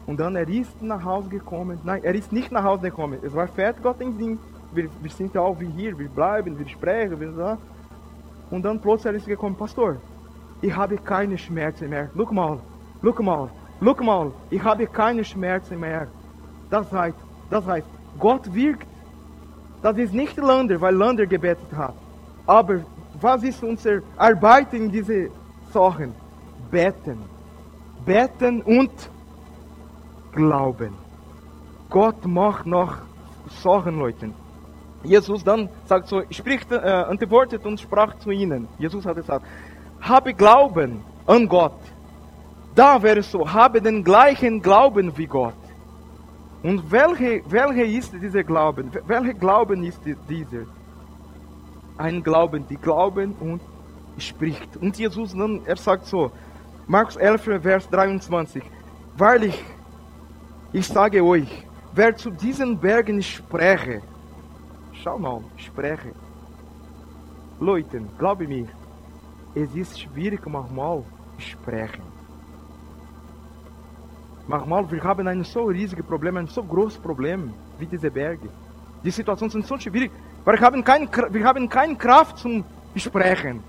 Und 0.05 0.19
dann 0.19 0.35
er 0.35 0.47
ist 0.47 0.81
nach 0.81 1.03
Hause 1.03 1.29
gekommen. 1.29 1.79
Nein, 1.83 2.03
er 2.03 2.13
ist 2.13 2.31
nicht 2.31 2.51
nach 2.51 2.63
Hause 2.63 2.83
gekommen. 2.83 3.19
Es 3.23 3.33
war 3.33 3.47
fertig 3.47 3.81
Gottesdienst. 3.81 4.43
Wir, 4.73 4.89
wir 5.01 5.11
sind 5.11 5.33
ja 5.33 5.41
auch 5.41 5.59
wie 5.59 5.67
hier, 5.67 5.97
wir 5.97 6.09
bleiben, 6.09 6.57
wir 6.59 6.67
sprechen, 6.67 7.19
wir. 7.19 7.57
Und 8.51 8.63
dann 8.63 8.79
plötzlich 8.79 9.05
er 9.05 9.15
ist 9.15 9.25
gekommen, 9.25 9.55
Pastor, 9.55 9.97
ich 10.61 10.75
habe 10.75 10.97
keine 10.97 11.37
Schmerzen 11.37 11.89
mehr. 11.89 12.09
Guck 12.15 12.31
mal, 12.31 12.59
guck 13.01 13.21
mal, 13.21 13.49
guck 13.79 14.03
mal, 14.03 14.31
ich 14.49 14.63
habe 14.63 14.87
keine 14.87 15.23
Schmerzen 15.23 15.79
mehr. 15.79 16.07
Das 16.69 16.91
heißt, 16.91 17.17
das 17.49 17.65
heißt, 17.65 17.87
Gott 18.19 18.53
wirkt. 18.53 18.87
Das 19.81 19.97
ist 19.97 20.13
nicht 20.13 20.37
Lander, 20.37 20.79
weil 20.81 20.95
Lander 20.95 21.25
gebetet 21.25 21.71
hat. 21.75 21.93
Aber 22.47 22.81
was 23.21 23.43
ist 23.43 23.63
unser 23.63 24.01
Arbeit 24.17 24.73
in 24.73 24.91
diese 24.91 25.29
Sachen? 25.71 26.13
Beten. 26.71 27.19
Beten 28.05 28.61
und 28.61 28.91
Glauben. 30.31 30.93
Gott 31.89 32.25
macht 32.25 32.65
noch 32.65 32.97
Sachen, 33.63 33.99
Leute. 33.99 34.31
Jesus 35.03 35.43
dann 35.43 35.69
sagt 35.85 36.07
so, 36.07 36.23
spricht, 36.31 36.71
äh, 36.71 36.77
antwortet 36.77 37.65
und 37.65 37.79
sprach 37.79 38.17
zu 38.17 38.31
ihnen. 38.31 38.67
Jesus 38.79 39.05
hat 39.05 39.15
gesagt, 39.15 39.45
habe 40.01 40.33
Glauben 40.33 41.03
an 41.25 41.47
Gott. 41.47 41.79
Da 42.75 42.97
es 42.97 43.31
so, 43.31 43.51
habe 43.51 43.81
den 43.81 44.03
gleichen 44.03 44.61
Glauben 44.61 45.17
wie 45.17 45.27
Gott. 45.27 45.53
Und 46.61 46.91
welche, 46.91 47.41
welche 47.49 47.83
ist 47.83 48.13
dieser 48.13 48.43
Glauben? 48.43 48.91
Welcher 49.05 49.33
Glauben 49.33 49.83
ist 49.83 50.01
dieser? 50.27 50.65
Ein 51.97 52.23
Glauben, 52.23 52.67
die 52.67 52.75
glauben 52.75 53.33
und 53.39 53.61
spricht. 54.17 54.75
Und 54.77 54.97
Jesus 54.97 55.33
dann, 55.33 55.61
er 55.65 55.77
sagt 55.77 56.07
so, 56.07 56.31
Markus 56.87 57.15
11, 57.15 57.61
Vers 57.61 57.89
23, 57.89 58.63
wahrlich, 59.17 59.63
ich 60.73 60.87
sage 60.87 61.23
euch, 61.23 61.65
wer 61.93 62.15
zu 62.15 62.29
diesen 62.31 62.77
Bergen 62.77 63.21
spreche, 63.21 64.01
schau 64.91 65.17
mal, 65.17 65.41
spreche. 65.57 66.11
Leute, 67.59 68.01
glaube 68.17 68.47
mir, 68.47 68.67
es 69.55 69.73
ist 69.73 69.99
schwierig 69.99 70.45
manchmal 70.45 71.03
sprechen. 71.37 72.03
Manchmal 74.47 74.91
wir 74.91 75.03
haben 75.03 75.27
ein 75.27 75.43
so 75.43 75.63
riesiges 75.63 76.05
Problem, 76.05 76.37
ein 76.37 76.47
so 76.47 76.61
großes 76.63 76.99
Problem 76.99 77.53
wie 77.79 77.85
diese 77.87 78.11
Berge. 78.11 78.49
Die 79.03 79.11
Situationen 79.11 79.51
sind 79.51 79.65
so 79.65 79.77
schwierig, 79.77 80.11
wir 80.45 80.59
haben, 80.59 80.83
kein, 80.83 81.09
wir 81.31 81.43
haben 81.43 81.67
keine 81.67 81.95
Kraft 81.95 82.37
zum 82.37 82.63
Sprechen. 82.95 83.63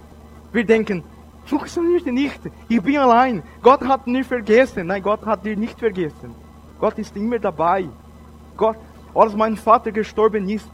Wir 0.52 0.64
denken, 0.64 1.02
funktioniert 1.46 2.06
nicht, 2.06 2.40
ich 2.68 2.82
bin 2.82 2.98
allein. 2.98 3.42
Gott 3.62 3.82
hat 3.82 4.06
mich 4.06 4.26
vergessen. 4.26 4.88
Nein, 4.88 5.02
Gott 5.02 5.24
hat 5.24 5.44
dich 5.44 5.56
nicht 5.56 5.78
vergessen. 5.78 6.34
Gott 6.78 6.98
ist 6.98 7.16
immer 7.16 7.38
dabei. 7.38 7.88
Gott, 8.56 8.76
als 9.14 9.34
mein 9.34 9.56
Vater 9.56 9.90
gestorben 9.90 10.48
ist, 10.48 10.70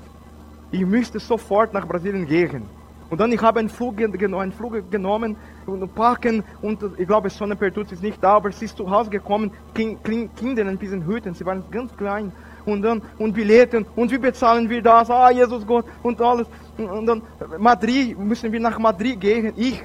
ich 0.72 0.84
müsste 0.84 1.20
sofort 1.20 1.72
nach 1.72 1.86
Brasilien 1.86 2.26
gehen. 2.26 2.64
Und 3.12 3.20
dann 3.20 3.30
ich 3.30 3.42
habe 3.42 3.60
einen 3.60 3.68
Flug, 3.68 4.00
einen 4.00 4.52
Flug 4.52 4.90
genommen 4.90 5.36
und 5.66 5.94
packen 5.94 6.42
und 6.62 6.82
ich 6.96 7.06
glaube, 7.06 7.28
Sonnenpertuz 7.28 7.92
ist 7.92 8.02
nicht 8.02 8.24
da, 8.24 8.36
aber 8.36 8.50
sie 8.52 8.64
ist 8.64 8.74
zu 8.74 8.90
Hause 8.90 9.10
gekommen, 9.10 9.50
Kinder 9.74 10.64
ein 10.64 10.78
bisschen 10.78 11.04
hüten, 11.04 11.34
sie 11.34 11.44
waren 11.44 11.62
ganz 11.70 11.94
klein 11.94 12.32
und 12.64 12.80
dann 12.80 13.02
und 13.18 13.34
Billetten 13.34 13.84
und 13.96 14.10
wie 14.10 14.16
bezahlen 14.16 14.66
wir 14.70 14.80
das? 14.80 15.10
Ah, 15.10 15.30
Jesus 15.30 15.66
Gott 15.66 15.84
und 16.02 16.22
alles. 16.22 16.46
Und 16.78 17.04
dann 17.04 17.20
Madrid, 17.58 18.18
müssen 18.18 18.50
wir 18.50 18.60
nach 18.60 18.78
Madrid 18.78 19.20
gehen, 19.20 19.52
ich 19.56 19.82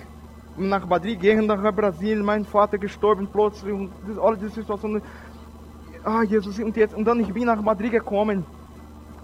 nach 0.56 0.88
Madrid 0.88 1.20
gehen, 1.20 1.48
nach 1.48 1.76
Brasilien, 1.76 2.24
mein 2.24 2.46
Vater 2.46 2.78
gestorben 2.78 3.28
plötzlich 3.30 3.74
und 3.74 3.92
all 4.22 4.38
diese 4.38 4.52
Situationen. 4.52 5.02
Ah, 6.02 6.24
Jesus, 6.24 6.60
und 6.60 6.78
jetzt, 6.78 6.96
und 6.96 7.04
dann 7.04 7.20
ich 7.20 7.34
bin 7.34 7.44
nach 7.44 7.62
Madrid 7.62 7.92
gekommen 7.92 8.46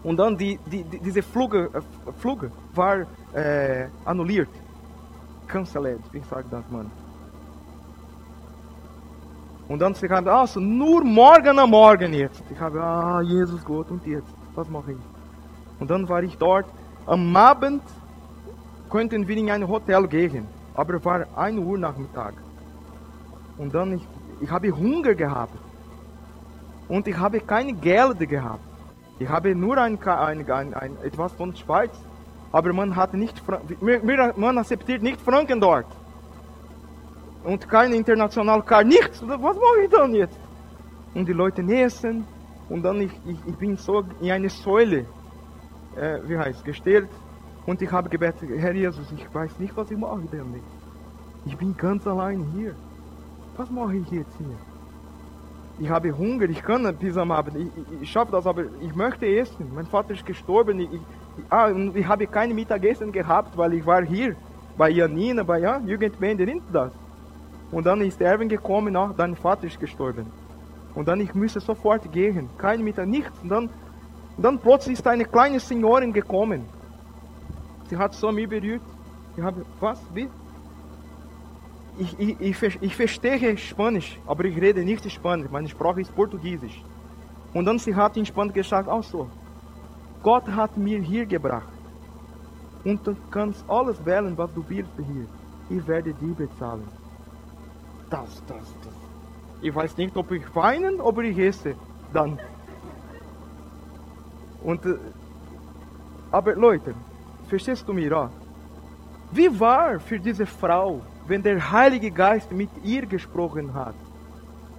und 0.04 0.18
dann 0.18 0.36
die, 0.38 0.60
die, 0.70 0.84
die 0.84 1.00
diese 1.00 1.22
Flug, 1.22 1.56
äh, 1.56 1.70
Flug 2.20 2.52
war 2.76 3.06
äh, 3.34 3.88
annulliert. 4.06 4.50
Cancelled, 5.48 6.02
wie 6.12 6.22
sagt 6.22 6.52
das 6.52 6.64
man? 6.70 6.90
Und 9.68 9.80
dann 9.80 9.94
sie 9.94 10.10
haben, 10.10 10.28
also 10.28 10.60
nur 10.60 11.04
morgen 11.04 11.58
am 11.58 11.70
Morgen 11.70 12.14
jetzt. 12.14 12.44
Ich 12.52 12.60
habe, 12.60 12.82
ah, 12.82 13.22
Jesus 13.22 13.64
Gott, 13.64 13.90
und 13.90 14.06
jetzt? 14.06 14.34
Was 14.56 14.70
mache 14.70 14.92
ich? 14.92 14.98
Und 15.80 15.90
dann 15.90 16.08
war 16.08 16.22
ich 16.22 16.38
dort. 16.38 16.66
Am 17.06 17.36
Abend 17.36 17.82
könnten 18.90 19.28
wir 19.28 19.38
in 19.38 19.50
ein 19.50 19.68
Hotel 19.68 20.08
gehen. 20.08 20.48
Aber 20.76 21.04
war 21.04 21.26
1 21.36 21.60
Uhr 21.60 21.78
Nachmittag. 21.78 22.34
Und 23.58 23.74
dann, 23.74 23.94
ich, 23.94 24.08
ich 24.42 24.52
habe 24.52 24.72
Hunger 24.72 25.16
gehabt. 25.16 25.58
Und 26.88 27.08
ich 27.08 27.18
habe 27.18 27.40
keine 27.40 27.74
Geld 27.74 28.20
gehabt. 28.30 28.64
Ich 29.20 29.30
habe 29.30 29.56
nur 29.56 29.78
ein, 29.78 30.02
ein, 30.04 30.52
ein, 30.52 30.74
ein 30.74 30.98
etwas 31.04 31.34
von 31.34 31.56
Schweiz. 31.56 31.92
Aber 32.54 32.72
man 32.72 32.96
hat 32.96 33.16
nicht, 33.16 33.42
man 34.38 34.58
akzeptiert 34.60 35.02
nicht 35.02 35.20
Franken 35.20 35.60
dort. 35.60 35.88
Und 37.44 37.68
kein 37.68 37.92
international 37.94 38.62
Karte, 38.62 38.88
nichts. 38.88 39.22
Was 39.28 39.56
mache 39.66 39.82
ich 39.84 39.90
dann 39.90 40.14
jetzt? 40.14 40.40
Und 41.16 41.28
die 41.28 41.34
Leute 41.34 41.64
essen. 41.64 42.26
Und 42.70 42.84
dann 42.84 43.02
ich, 43.02 43.12
ich, 43.26 43.38
ich 43.48 43.56
bin 43.58 43.76
so 43.76 44.04
in 44.22 44.32
eine 44.32 44.50
Säule, 44.50 45.08
äh, 45.96 46.20
wie 46.28 46.38
heißt, 46.38 46.64
gestellt. 46.64 47.10
Und 47.66 47.82
ich 47.82 47.92
habe 47.92 48.08
gebetet, 48.08 48.48
Herr 48.56 48.74
Jesus, 48.74 49.12
ich 49.12 49.34
weiß 49.34 49.58
nicht, 49.58 49.76
was 49.76 49.90
ich 49.90 49.98
mache 49.98 50.22
damit. 50.32 50.62
Ich 51.46 51.58
bin 51.58 51.76
ganz 51.76 52.06
allein 52.06 52.46
hier. 52.56 52.76
Was 53.58 53.70
mache 53.72 53.96
ich 53.98 54.12
jetzt 54.12 54.38
hier? 54.38 54.58
Ich 55.80 55.90
habe 55.90 56.16
Hunger, 56.16 56.48
ich 56.50 56.62
kann 56.62 56.96
bis 56.98 57.18
am 57.18 57.32
Abend, 57.32 57.58
ich, 57.58 57.68
ich, 57.76 58.02
ich 58.04 58.12
schaffe 58.12 58.32
das, 58.32 58.46
aber 58.46 58.66
ich 58.80 58.94
möchte 58.96 59.26
essen. 59.26 59.72
Mein 59.74 59.88
Vater 59.88 60.14
ist 60.14 60.26
gestorben, 60.26 60.80
ich, 60.80 60.90
ah, 61.50 61.70
ich 61.94 62.08
habe 62.08 62.28
kein 62.28 62.54
Mittagessen 62.54 63.12
gehabt, 63.12 63.58
weil 63.58 63.74
ich 63.74 63.86
war 63.86 64.04
hier 64.04 64.36
bei 64.78 64.90
Janina, 64.90 65.44
bei 65.44 65.60
ja, 65.60 65.80
Jugendbände, 65.80 66.46
nimmt 66.46 66.64
das. 66.72 66.92
Und 67.72 67.86
dann 67.86 68.02
ist 68.02 68.22
Erwin 68.22 68.50
gekommen, 68.50 68.96
auch 68.96 69.14
dein 69.16 69.36
Vater 69.36 69.66
ist 69.66 69.80
gestorben. 69.80 70.28
Und 70.96 71.08
dann 71.08 71.20
ich 71.20 71.34
müsste 71.34 71.60
sofort 71.60 72.12
gehen, 72.12 72.50
kein 72.58 72.84
Mittag, 72.84 73.08
nichts. 73.08 73.40
Und 73.42 73.50
dann, 73.50 73.70
und 74.38 74.44
dann 74.44 74.60
plötzlich 74.60 75.00
ist 75.00 75.08
eine 75.08 75.26
kleine 75.26 75.60
Seniorin 75.60 76.14
gekommen. 76.14 76.66
Sie 77.90 77.98
hat 77.98 78.14
so 78.14 78.32
mich 78.32 78.48
berührt. 78.48 78.82
Ich 79.36 79.44
habe, 79.44 79.66
was, 79.80 80.00
wie? 80.14 80.30
Ich, 81.98 82.20
ich, 82.20 82.42
ich, 82.42 82.82
ich 82.82 82.96
verstehe 82.96 83.58
Spanisch, 83.58 84.20
aber 84.26 84.46
ich 84.46 84.60
rede 84.60 84.84
nicht 84.84 85.10
Spanisch. 85.12 85.50
Meine 85.52 85.70
Sprache 85.70 86.02
ist 86.02 86.16
Portugiesisch. 86.16 86.82
Und 87.54 87.66
dann 87.66 87.78
sie 87.80 87.96
hat 87.96 88.18
in 88.18 88.26
Spanisch 88.26 88.54
gesagt, 88.54 88.88
auch 88.90 89.04
so, 89.04 89.30
Gott 90.24 90.48
hat 90.48 90.78
mir 90.78 91.00
hier 91.00 91.26
gebracht. 91.26 91.68
Und 92.86 93.06
du 93.06 93.16
kannst 93.30 93.64
alles 93.70 94.04
wählen, 94.06 94.38
was 94.38 94.54
du 94.54 94.64
willst 94.68 94.92
hier. 94.96 95.28
Ich 95.70 95.86
werde 95.88 96.14
dir 96.14 96.34
bezahlen. 96.34 96.88
Das, 98.10 98.42
das, 98.48 98.74
das. 98.84 98.94
Ich 99.62 99.74
weiß 99.74 99.98
nicht, 99.98 100.16
ob 100.16 100.32
ich 100.32 100.44
weinen 100.56 101.00
oder 101.02 101.22
ich 101.22 101.38
esse. 101.38 101.76
Dann. 102.14 102.40
Und, 104.64 104.86
äh, 104.86 104.96
aber 106.32 106.56
Leute, 106.56 106.94
verstehst 107.48 107.88
du 107.88 107.94
mir? 107.94 108.30
Wie 109.32 109.60
war 109.60 110.00
für 110.00 110.20
diese 110.20 110.46
Frau, 110.46 111.02
wenn 111.28 111.42
der 111.44 111.72
Heilige 111.72 112.12
Geist 112.12 112.52
mit 112.52 112.70
ihr 112.84 113.06
gesprochen 113.06 113.74
hat? 113.74 113.96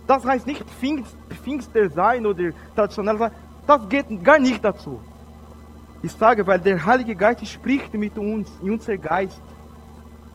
Das 0.07 0.25
heißt 0.25 0.47
nicht 0.47 0.65
Pfingster 1.43 1.89
sein 1.91 2.27
oder 2.27 2.51
traditionell 2.75 3.19
sein. 3.19 3.31
Das 3.67 3.89
geht 3.89 4.23
gar 4.23 4.39
nicht 4.39 4.63
dazu. 4.65 5.01
Ich 6.05 6.13
sage, 6.13 6.47
weil 6.47 6.61
der 6.61 6.85
Heilige 6.85 7.15
Geist 7.17 7.47
spricht 7.47 7.95
mit 7.95 8.19
uns, 8.19 8.53
in 8.63 8.73
unser 8.73 8.99
Geist. 8.99 9.41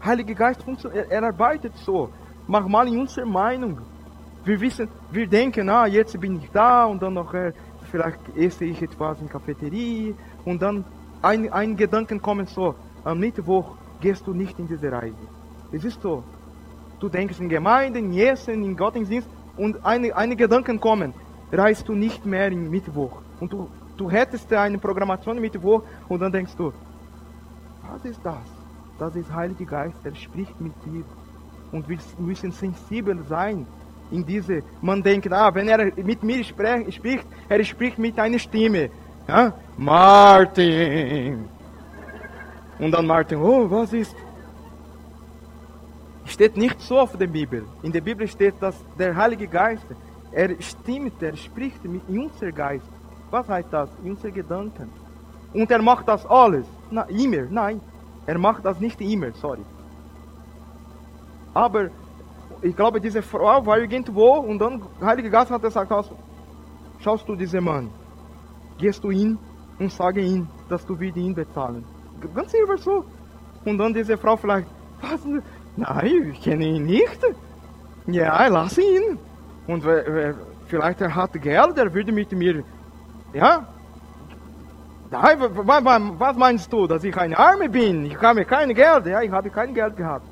Heilige 0.03 0.33
Geist 0.33 0.65
er 1.11 1.21
arbeitet 1.21 1.73
so. 1.85 2.09
Manchmal 2.47 2.87
in 2.87 3.01
unserer 3.01 3.27
Meinung. 3.27 3.77
Wir 4.43 4.59
wissen, 4.59 4.87
wir 5.11 5.27
denken, 5.27 5.69
ah, 5.69 5.85
jetzt 5.85 6.19
bin 6.19 6.37
ich 6.37 6.49
da 6.49 6.85
und 6.85 6.99
dann 7.03 7.13
noch, 7.13 7.31
äh, 7.35 7.53
vielleicht 7.91 8.17
esse 8.35 8.65
ich 8.65 8.81
etwas 8.81 9.19
in 9.19 9.27
der 9.27 9.33
Cafeterie 9.33 10.15
und 10.43 10.59
dann 10.59 10.85
ein, 11.21 11.53
ein 11.53 11.77
Gedanken 11.77 12.19
kommen 12.19 12.47
so, 12.47 12.73
am 13.03 13.19
Mittwoch 13.19 13.75
gehst 14.01 14.25
du 14.25 14.33
nicht 14.33 14.57
in 14.57 14.67
diese 14.67 14.91
Reise. 14.91 15.27
Es 15.71 15.83
ist 15.85 16.01
so. 16.01 16.23
Du 16.99 17.09
denkst 17.09 17.39
in 17.39 17.47
Gemeinden, 17.47 18.11
in 18.11 18.17
Essen, 18.17 18.63
in 18.63 18.75
Gottesdienst 18.75 19.29
und 19.55 19.85
eine, 19.85 20.15
eine 20.15 20.35
Gedanken 20.35 20.79
kommen, 20.79 21.13
reist 21.51 21.87
du 21.87 21.93
nicht 21.93 22.25
mehr 22.25 22.47
in 22.47 22.71
Mittwoch. 22.71 23.21
Und 23.39 23.53
du 23.53 23.69
Du 23.99 24.09
hättest 24.09 24.51
eine 24.53 24.77
Programmation 24.77 25.41
mit 25.41 25.61
wo 25.61 25.83
und 26.07 26.21
dann 26.21 26.31
denkst 26.31 26.55
du, 26.55 26.71
was 27.91 28.05
ist 28.05 28.21
das? 28.23 28.47
Das 28.97 29.13
ist 29.13 29.29
Heilige 29.33 29.65
Geist, 29.65 29.97
er 30.05 30.15
spricht 30.15 30.59
mit 30.61 30.71
dir. 30.85 31.03
Und 31.73 31.89
wir 31.89 31.97
müssen 32.17 32.53
sensibel 32.53 33.21
sein 33.27 33.67
in 34.09 34.25
diese, 34.25 34.63
man 34.81 35.03
denkt, 35.03 35.31
ah, 35.33 35.53
wenn 35.53 35.67
er 35.67 35.91
mit 35.97 36.23
mir 36.23 36.45
spricht, 36.45 37.25
er 37.49 37.63
spricht 37.65 37.99
mit 37.99 38.17
einer 38.17 38.39
Stimme. 38.39 38.89
Ja? 39.27 39.53
Martin! 39.77 41.49
Und 42.79 42.91
dann 42.91 43.05
Martin, 43.05 43.37
oh, 43.39 43.69
was 43.69 43.91
ist? 43.91 44.15
Steht 46.23 46.55
nicht 46.55 46.79
so 46.79 46.99
auf 46.99 47.17
der 47.17 47.27
Bibel. 47.27 47.65
In 47.83 47.91
der 47.91 48.01
Bibel 48.01 48.25
steht, 48.29 48.55
dass 48.61 48.75
der 48.97 49.13
Heilige 49.13 49.47
Geist, 49.47 49.85
er 50.31 50.49
stimmt, 50.61 51.21
er 51.21 51.35
spricht 51.35 51.83
mit 51.83 52.07
unserem 52.07 52.55
Geist. 52.55 52.98
Was 53.31 53.47
heißt 53.47 53.71
das? 53.71 53.89
Unsere 54.03 54.31
Gedanken. 54.31 54.89
Und 55.53 55.69
er 55.69 55.81
macht 55.81 56.07
das 56.07 56.25
alles. 56.25 56.65
Na, 56.91 57.03
immer, 57.03 57.45
nein. 57.49 57.81
Er 58.25 58.37
macht 58.37 58.65
das 58.65 58.79
nicht 58.79 58.99
immer, 59.01 59.31
sorry. 59.33 59.65
Aber 61.53 61.89
ich 62.61 62.75
glaube, 62.75 62.99
diese 62.99 63.21
Frau 63.21 63.65
war 63.65 63.77
irgendwo 63.79 64.33
und 64.33 64.59
dann 64.59 64.83
Heilige 65.01 65.29
Geist 65.29 65.51
hat 65.51 65.61
gesagt, 65.61 65.91
also, 65.91 66.15
schaust 66.99 67.27
du 67.27 67.35
diesen 67.35 67.63
Mann, 67.63 67.89
gehst 68.77 69.03
du 69.03 69.09
ihn 69.09 69.37
und 69.79 69.91
sage 69.91 70.21
ihm, 70.21 70.47
dass 70.67 70.85
du 70.85 70.99
wieder 70.99 71.17
ihn 71.17 71.33
bezahlen. 71.33 71.83
Ganz 72.35 72.53
einfach 72.53 72.77
so. 72.77 73.05
Und 73.65 73.77
dann 73.77 73.93
diese 73.93 74.17
Frau 74.17 74.35
vielleicht, 74.35 74.67
was? 75.01 75.25
Nein, 75.75 76.31
ich 76.33 76.41
kenne 76.41 76.65
ihn 76.65 76.85
nicht. 76.85 77.19
Ja, 78.07 78.47
lass 78.47 78.77
ihn. 78.77 79.17
Und 79.67 79.83
vielleicht 80.67 81.01
er 81.01 81.15
hat 81.15 81.33
Geld, 81.33 81.77
er 81.77 81.93
würde 81.93 82.11
mit 82.11 82.31
mir 82.31 82.63
ja? 83.33 83.67
Was 85.11 86.37
meinst 86.37 86.71
du, 86.71 86.85
dass 86.85 87.03
ich 87.03 87.17
eine 87.17 87.37
Arme 87.37 87.67
bin? 87.69 88.05
Ich 88.05 88.21
habe 88.21 88.45
kein 88.45 88.73
Geld. 88.73 89.05
Ja, 89.07 89.21
ich 89.21 89.31
habe 89.31 89.49
kein 89.49 89.73
Geld 89.73 89.97
gehabt. 89.97 90.27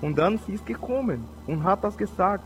Und 0.00 0.18
dann 0.18 0.38
sie 0.38 0.54
ist 0.54 0.66
gekommen 0.66 1.24
und 1.46 1.62
hat 1.62 1.84
das 1.84 1.96
gesagt. 1.96 2.44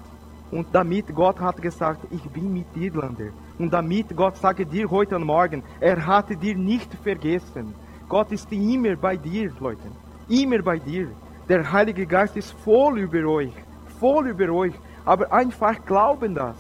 Und 0.51 0.67
damit 0.73 1.15
Gott 1.15 1.41
hat 1.41 1.61
gesagt, 1.63 2.01
ich 2.11 2.23
bin 2.31 2.53
mit 2.53 2.67
Irlander. 2.77 3.31
Und 3.59 3.73
damit 3.73 4.15
Gott 4.15 4.37
sage 4.37 4.67
dir 4.67 4.91
heute 4.91 5.19
Morgen, 5.19 5.63
er 5.81 6.05
hat 6.07 6.29
dir 6.29 6.57
nicht 6.57 6.93
vergessen. 7.03 7.75
Gott 8.09 8.31
ist 8.31 8.53
immer 8.53 8.95
bei 8.97 9.17
dir, 9.17 9.51
Leute. 9.61 9.91
Immer 10.29 10.63
bei 10.63 10.79
dir. 10.79 11.09
Der 11.49 11.73
Heilige 11.73 12.07
Geist 12.07 12.37
ist 12.37 12.53
voll 12.53 12.99
über 12.99 13.27
euch. 13.29 13.53
Voll 13.99 14.29
über 14.29 14.51
euch. 14.51 14.75
Aber 15.05 15.33
einfach 15.33 15.85
glauben 15.85 16.35
das. 16.35 16.57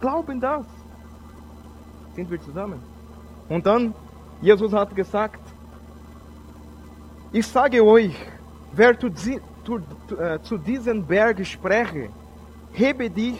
Glauben 0.00 0.40
das. 0.40 0.66
Sind 2.18 2.32
wir 2.32 2.40
zusammen? 2.40 2.80
Und 3.48 3.64
dann, 3.64 3.94
Jesus 4.40 4.72
hat 4.72 4.92
gesagt, 4.92 5.38
ich 7.30 7.46
sage 7.46 7.80
euch, 7.84 8.12
wer 8.72 8.98
zu, 8.98 9.08
zu, 9.12 9.76
äh, 10.16 10.42
zu 10.42 10.58
diesem 10.58 11.06
Berg 11.06 11.46
spreche, 11.46 12.08
hebe 12.72 13.08
dich 13.08 13.36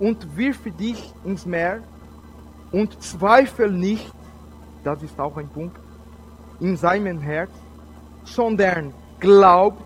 und 0.00 0.36
wirf 0.36 0.58
dich 0.80 1.14
ins 1.24 1.46
Meer 1.46 1.84
und 2.72 3.00
zweifel 3.00 3.70
nicht, 3.70 4.12
das 4.82 5.00
ist 5.04 5.20
auch 5.20 5.36
ein 5.36 5.48
Punkt, 5.48 5.78
in 6.58 6.76
seinem 6.76 7.20
Herz, 7.20 7.52
sondern 8.24 8.92
glaubt, 9.20 9.84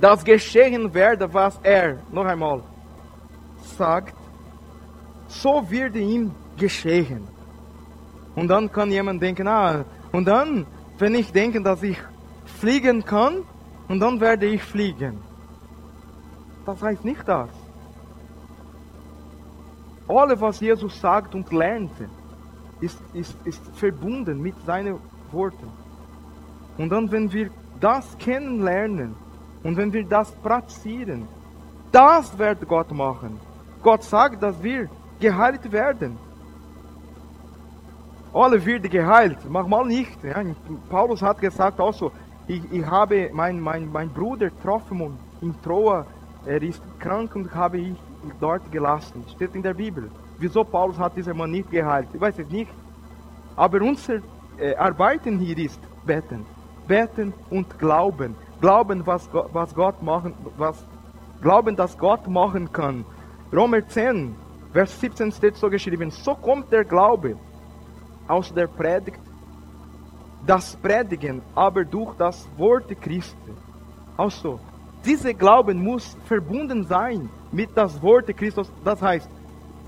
dass 0.00 0.22
geschehen 0.22 0.94
werde, 0.94 1.34
was 1.34 1.58
er, 1.64 1.98
noch 2.12 2.26
einmal, 2.26 2.62
sagt, 3.76 4.17
so 5.28 5.70
wird 5.70 5.94
ihm 5.96 6.32
geschehen. 6.56 7.22
Und 8.34 8.48
dann 8.48 8.70
kann 8.70 8.90
jemand 8.90 9.22
denken, 9.22 9.46
ah, 9.46 9.84
und 10.12 10.26
dann, 10.26 10.66
wenn 10.98 11.14
ich 11.14 11.32
denke, 11.32 11.62
dass 11.62 11.82
ich 11.82 11.98
fliegen 12.44 13.04
kann 13.04 13.44
und 13.88 14.00
dann 14.00 14.20
werde 14.20 14.46
ich 14.46 14.62
fliegen. 14.62 15.18
Das 16.64 16.82
heißt 16.82 17.04
nicht 17.04 17.26
das. 17.26 17.48
Alles, 20.08 20.40
was 20.40 20.60
Jesus 20.60 20.98
sagt 21.00 21.34
und 21.34 21.52
lernte, 21.52 22.08
ist, 22.80 22.98
ist, 23.12 23.36
ist 23.44 23.62
verbunden 23.74 24.40
mit 24.40 24.54
seinen 24.64 24.98
Worten. 25.32 25.68
Und 26.78 26.90
dann, 26.90 27.10
wenn 27.10 27.30
wir 27.32 27.50
das 27.80 28.16
kennenlernen 28.18 29.14
und 29.62 29.76
wenn 29.76 29.92
wir 29.92 30.04
das 30.04 30.30
praktizieren, 30.30 31.28
das 31.92 32.36
wird 32.38 32.66
Gott 32.68 32.90
machen. 32.92 33.38
Gott 33.82 34.02
sagt, 34.02 34.42
dass 34.42 34.62
wir 34.62 34.88
geheilt 35.20 35.70
werden. 35.72 36.18
Alle 38.32 38.64
werden 38.64 38.90
geheilt, 38.90 39.38
manchmal 39.48 39.86
nicht. 39.86 40.22
Ja. 40.22 40.42
Paulus 40.88 41.22
hat 41.22 41.40
gesagt 41.40 41.80
auch 41.80 41.94
so, 41.94 42.12
ich, 42.46 42.62
ich 42.70 42.86
habe 42.86 43.30
meinen 43.32 43.60
mein, 43.60 43.90
mein 43.90 44.10
Bruder 44.10 44.50
Trophimon 44.62 45.18
in 45.40 45.54
Troa, 45.62 46.06
er 46.46 46.62
ist 46.62 46.82
krank 46.98 47.34
und 47.36 47.54
habe 47.54 47.78
ich 47.78 47.96
dort 48.40 48.70
gelassen. 48.70 49.24
Steht 49.34 49.54
in 49.54 49.62
der 49.62 49.74
Bibel. 49.74 50.10
Wieso 50.38 50.64
Paulus 50.64 50.98
hat 50.98 51.16
dieser 51.16 51.34
Mann 51.34 51.50
nicht 51.50 51.70
geheilt? 51.70 52.08
Ich 52.12 52.20
weiß 52.20 52.38
es 52.38 52.48
nicht. 52.48 52.70
Aber 53.56 53.82
unser 53.82 54.20
äh, 54.58 54.74
Arbeiten 54.76 55.38
hier 55.38 55.58
ist 55.58 55.80
beten. 56.06 56.46
Beten 56.86 57.34
und 57.50 57.78
glauben. 57.78 58.34
Glauben, 58.60 59.06
was, 59.06 59.28
was 59.52 59.74
Gott 59.74 60.02
machen, 60.02 60.34
was, 60.56 60.84
glauben, 61.40 61.76
dass 61.76 61.98
Gott 61.98 62.26
machen 62.28 62.72
kann. 62.72 63.04
Römer 63.52 63.86
10, 63.86 64.34
Vers 64.72 65.00
17 65.00 65.32
steht 65.32 65.56
so 65.56 65.70
geschrieben, 65.70 66.10
so 66.10 66.34
kommt 66.34 66.70
der 66.70 66.84
Glaube 66.84 67.36
aus 68.26 68.52
der 68.52 68.66
Predigt, 68.66 69.20
das 70.46 70.76
Predigen 70.76 71.42
aber 71.54 71.84
durch 71.84 72.14
das 72.16 72.48
Wort 72.56 72.88
Christi. 73.00 73.52
Also, 74.16 74.60
dieser 75.04 75.32
Glauben 75.32 75.82
muss 75.82 76.16
verbunden 76.26 76.84
sein 76.84 77.28
mit 77.50 77.70
das 77.74 78.00
Wort 78.02 78.26
Christus, 78.36 78.70
das 78.84 79.00
heißt, 79.00 79.30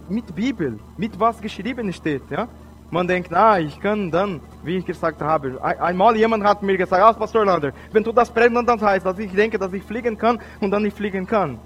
mit 0.08 0.34
Bibel, 0.34 0.78
mit 0.96 1.18
was 1.18 1.40
geschrieben 1.40 1.92
steht. 1.92 2.22
Ja? 2.30 2.48
Man 2.90 3.06
denkt, 3.06 3.32
ah, 3.32 3.58
ich 3.58 3.78
kann 3.80 4.10
dann, 4.10 4.40
wie 4.64 4.78
ich 4.78 4.86
gesagt 4.86 5.20
habe, 5.20 5.62
einmal 5.62 6.16
jemand 6.16 6.42
hat 6.42 6.62
mir 6.62 6.76
gesagt, 6.76 7.02
ah, 7.02 7.12
Pastor 7.12 7.44
Lander, 7.44 7.72
wenn 7.92 8.02
du 8.02 8.12
das 8.12 8.30
predigst, 8.30 8.66
dann 8.68 8.80
heißt, 8.80 9.06
dass 9.06 9.18
ich 9.18 9.32
denke, 9.32 9.58
dass 9.58 9.72
ich 9.72 9.82
fliegen 9.82 10.18
kann 10.18 10.40
und 10.60 10.70
dann 10.70 10.82
nicht 10.82 10.96
fliegen 10.96 11.26
kann. 11.26 11.58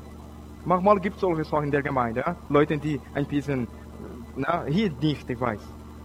Manchmal 0.65 0.99
gibt 1.01 1.17
es 1.17 1.21
solche 1.21 1.45
Sachen 1.45 1.65
in 1.65 1.71
der 1.71 1.83
Gemeinde, 1.83 2.21
ja? 2.27 2.37
Leute, 2.49 2.79
die 2.79 3.01
ein 3.15 3.27
bisschen, 3.27 3.69
na, 4.37 4.65
hier 4.65 4.91
nicht, 5.01 5.29
ich 5.29 5.41
weiß. 5.41 5.61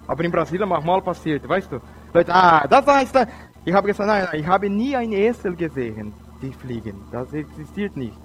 Aber 0.07 0.23
in 0.23 0.31
Brasilien 0.31 0.67
manchmal 0.67 1.01
passiert, 1.01 1.47
weißt 1.47 1.71
du. 1.71 1.79
Leute, 2.13 2.33
ah, 2.33 2.67
das 2.67 2.85
heißt, 2.85 3.27
ich 3.63 3.73
habe 3.73 3.87
gesagt, 3.87 4.07
nein, 4.07 4.27
nein, 4.29 4.39
ich 4.41 4.47
habe 4.47 4.69
nie 4.69 4.95
einen 4.95 5.13
Esel 5.13 5.55
gesehen, 5.55 6.13
die 6.41 6.51
fliegen. 6.51 6.95
Das 7.11 7.31
existiert 7.33 7.95
nicht. 7.95 8.17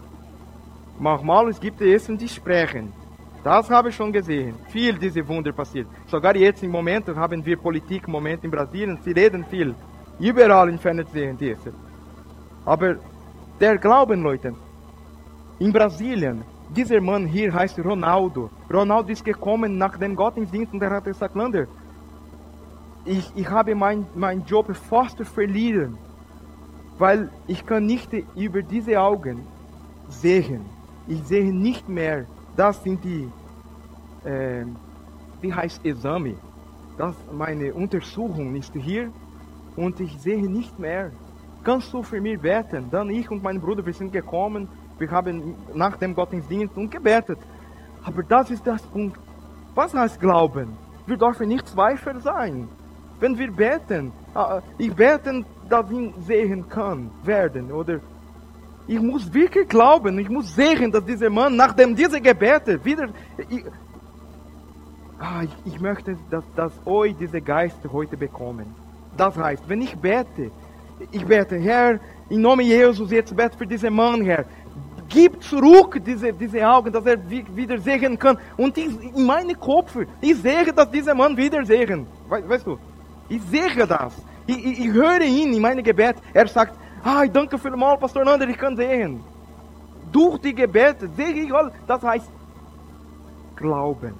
Manchmal 0.98 1.48
es 1.48 1.60
gibt 1.60 1.80
Esel, 1.80 2.16
die 2.16 2.28
sprechen. 2.28 2.92
Das 3.44 3.68
habe 3.68 3.90
ich 3.90 3.96
schon 3.96 4.10
gesehen. 4.10 4.54
Viel 4.68 4.94
diese 4.94 5.26
Wunder 5.28 5.52
passiert. 5.52 5.86
Sogar 6.06 6.34
jetzt 6.34 6.62
im 6.62 6.70
Moment 6.70 7.06
haben 7.08 7.44
wir 7.44 7.58
Politik 7.58 8.08
Moment 8.08 8.42
in 8.42 8.50
Brasilien. 8.50 8.98
Sie 9.04 9.12
reden 9.12 9.44
viel. 9.44 9.74
Überall 10.18 10.70
im 10.70 10.78
Fernsehen 10.78 11.36
die 11.36 11.50
Esel. 11.50 11.74
Aber 12.64 12.96
der 13.60 13.76
Glauben, 13.76 14.22
Leute, 14.22 14.54
in 15.58 15.72
Brasilien, 15.72 16.42
dieser 16.74 17.00
Mann 17.00 17.26
hier 17.26 17.52
heißt 17.52 17.78
Ronaldo. 17.78 18.50
Ronaldo 18.72 19.12
ist 19.12 19.24
gekommen 19.24 19.78
nach 19.78 19.96
dem 19.96 20.16
Gottesdienst 20.16 20.72
und 20.72 20.82
er 20.82 20.90
hat 20.90 21.04
gesagt, 21.04 21.34
Lander, 21.34 21.66
ich, 23.04 23.30
ich 23.34 23.48
habe 23.48 23.74
meinen 23.74 24.06
mein 24.14 24.44
Job 24.44 24.74
fast 24.74 25.20
verlieren, 25.20 25.96
weil 26.98 27.30
ich 27.46 27.64
kann 27.64 27.86
nicht 27.86 28.10
über 28.34 28.62
diese 28.62 28.98
Augen 29.00 29.46
sehen. 30.08 30.64
Ich 31.06 31.22
sehe 31.24 31.52
nicht 31.52 31.88
mehr. 31.88 32.24
Das 32.56 32.82
sind 32.82 33.04
die, 33.04 33.28
äh, 34.24 34.64
wie 35.40 35.52
heißt 35.52 35.84
Exame? 35.84 36.34
Das, 36.96 37.14
meine 37.32 37.74
Untersuchung 37.74 38.54
ist 38.54 38.72
hier 38.74 39.12
und 39.76 40.00
ich 40.00 40.18
sehe 40.18 40.48
nicht 40.48 40.78
mehr. 40.78 41.10
Kannst 41.62 41.92
du 41.92 42.02
für 42.02 42.20
mich 42.20 42.40
beten? 42.40 42.88
Dann 42.90 43.10
ich 43.10 43.30
und 43.30 43.42
mein 43.42 43.60
Bruder, 43.60 43.84
wir 43.84 43.92
sind 43.92 44.12
gekommen, 44.12 44.68
wir 44.98 45.10
haben 45.10 45.54
nach 45.74 45.96
dem 45.96 46.14
Gottesdienst 46.14 46.76
und 46.76 46.90
gebetet. 46.90 47.38
Aber 48.04 48.22
das 48.22 48.50
ist 48.50 48.66
das 48.66 48.82
Punkt. 48.82 49.18
Was 49.74 49.94
heißt 49.94 50.20
Glauben? 50.20 50.76
Wir 51.06 51.16
dürfen 51.16 51.48
nicht 51.48 51.68
Zweifel 51.68 52.20
sein. 52.20 52.68
Wenn 53.20 53.38
wir 53.38 53.50
beten, 53.50 54.12
ah, 54.34 54.60
ich 54.78 54.92
beten, 54.94 55.44
dass 55.68 55.90
ich 55.90 56.12
sehen 56.26 56.68
kann, 56.68 57.10
werden, 57.22 57.72
oder 57.72 58.00
ich 58.86 59.00
muss 59.00 59.32
wirklich 59.32 59.68
glauben, 59.68 60.18
ich 60.18 60.28
muss 60.28 60.54
sehen, 60.54 60.92
dass 60.92 61.04
dieser 61.04 61.30
Mann, 61.30 61.56
nachdem 61.56 61.96
diese 61.96 62.20
Gebete 62.20 62.84
wieder, 62.84 63.08
ich, 63.48 63.64
ah, 65.18 65.42
ich, 65.42 65.74
ich 65.74 65.80
möchte, 65.80 66.16
dass, 66.30 66.44
dass 66.54 66.72
euch 66.86 67.16
diese 67.16 67.40
Geist 67.40 67.78
heute 67.90 68.16
bekommen. 68.16 68.66
Das 69.16 69.36
heißt, 69.36 69.68
wenn 69.68 69.80
ich 69.80 69.96
bete, 69.96 70.50
ich 71.10 71.24
bete, 71.24 71.56
Herr, 71.56 72.00
im 72.28 72.42
Namen 72.42 72.66
Jesus, 72.66 73.10
jetzt 73.10 73.34
bete 73.34 73.56
für 73.56 73.66
diesen 73.66 73.94
Mann, 73.94 74.22
Herr. 74.22 74.44
Gib 75.14 75.40
zurück 75.44 76.00
diese, 76.04 76.32
diese 76.32 76.68
Augen, 76.68 76.90
dass 76.92 77.06
er 77.06 77.18
wieder 77.30 77.78
sehen 77.78 78.18
kann. 78.18 78.36
Und 78.56 78.76
ich, 78.76 78.88
in 79.14 79.24
meinem 79.24 79.58
Kopf, 79.58 79.96
ich 80.20 80.36
sehe, 80.42 80.72
dass 80.72 80.90
dieser 80.90 81.14
Mann 81.14 81.36
wieder 81.36 81.64
sehen. 81.64 82.04
Weißt 82.28 82.66
du? 82.66 82.76
Ich 83.28 83.40
sehe 83.42 83.86
das. 83.86 84.12
Ich, 84.44 84.58
ich, 84.66 84.80
ich 84.86 84.92
höre 84.92 85.20
ihn 85.20 85.52
in 85.54 85.62
meinem 85.62 85.84
Gebet. 85.84 86.16
Er 86.32 86.48
sagt, 86.48 86.76
ah, 87.04 87.24
danke 87.26 87.56
vielmals, 87.58 88.00
Pastor 88.00 88.24
Nander, 88.24 88.48
ich 88.48 88.58
kann 88.58 88.76
sehen. 88.76 89.22
Durch 90.10 90.38
die 90.38 90.54
Gebete 90.54 91.08
sehe 91.16 91.44
ich 91.44 91.54
all, 91.54 91.70
das 91.86 92.02
heißt 92.02 92.30
Glauben. 93.54 94.14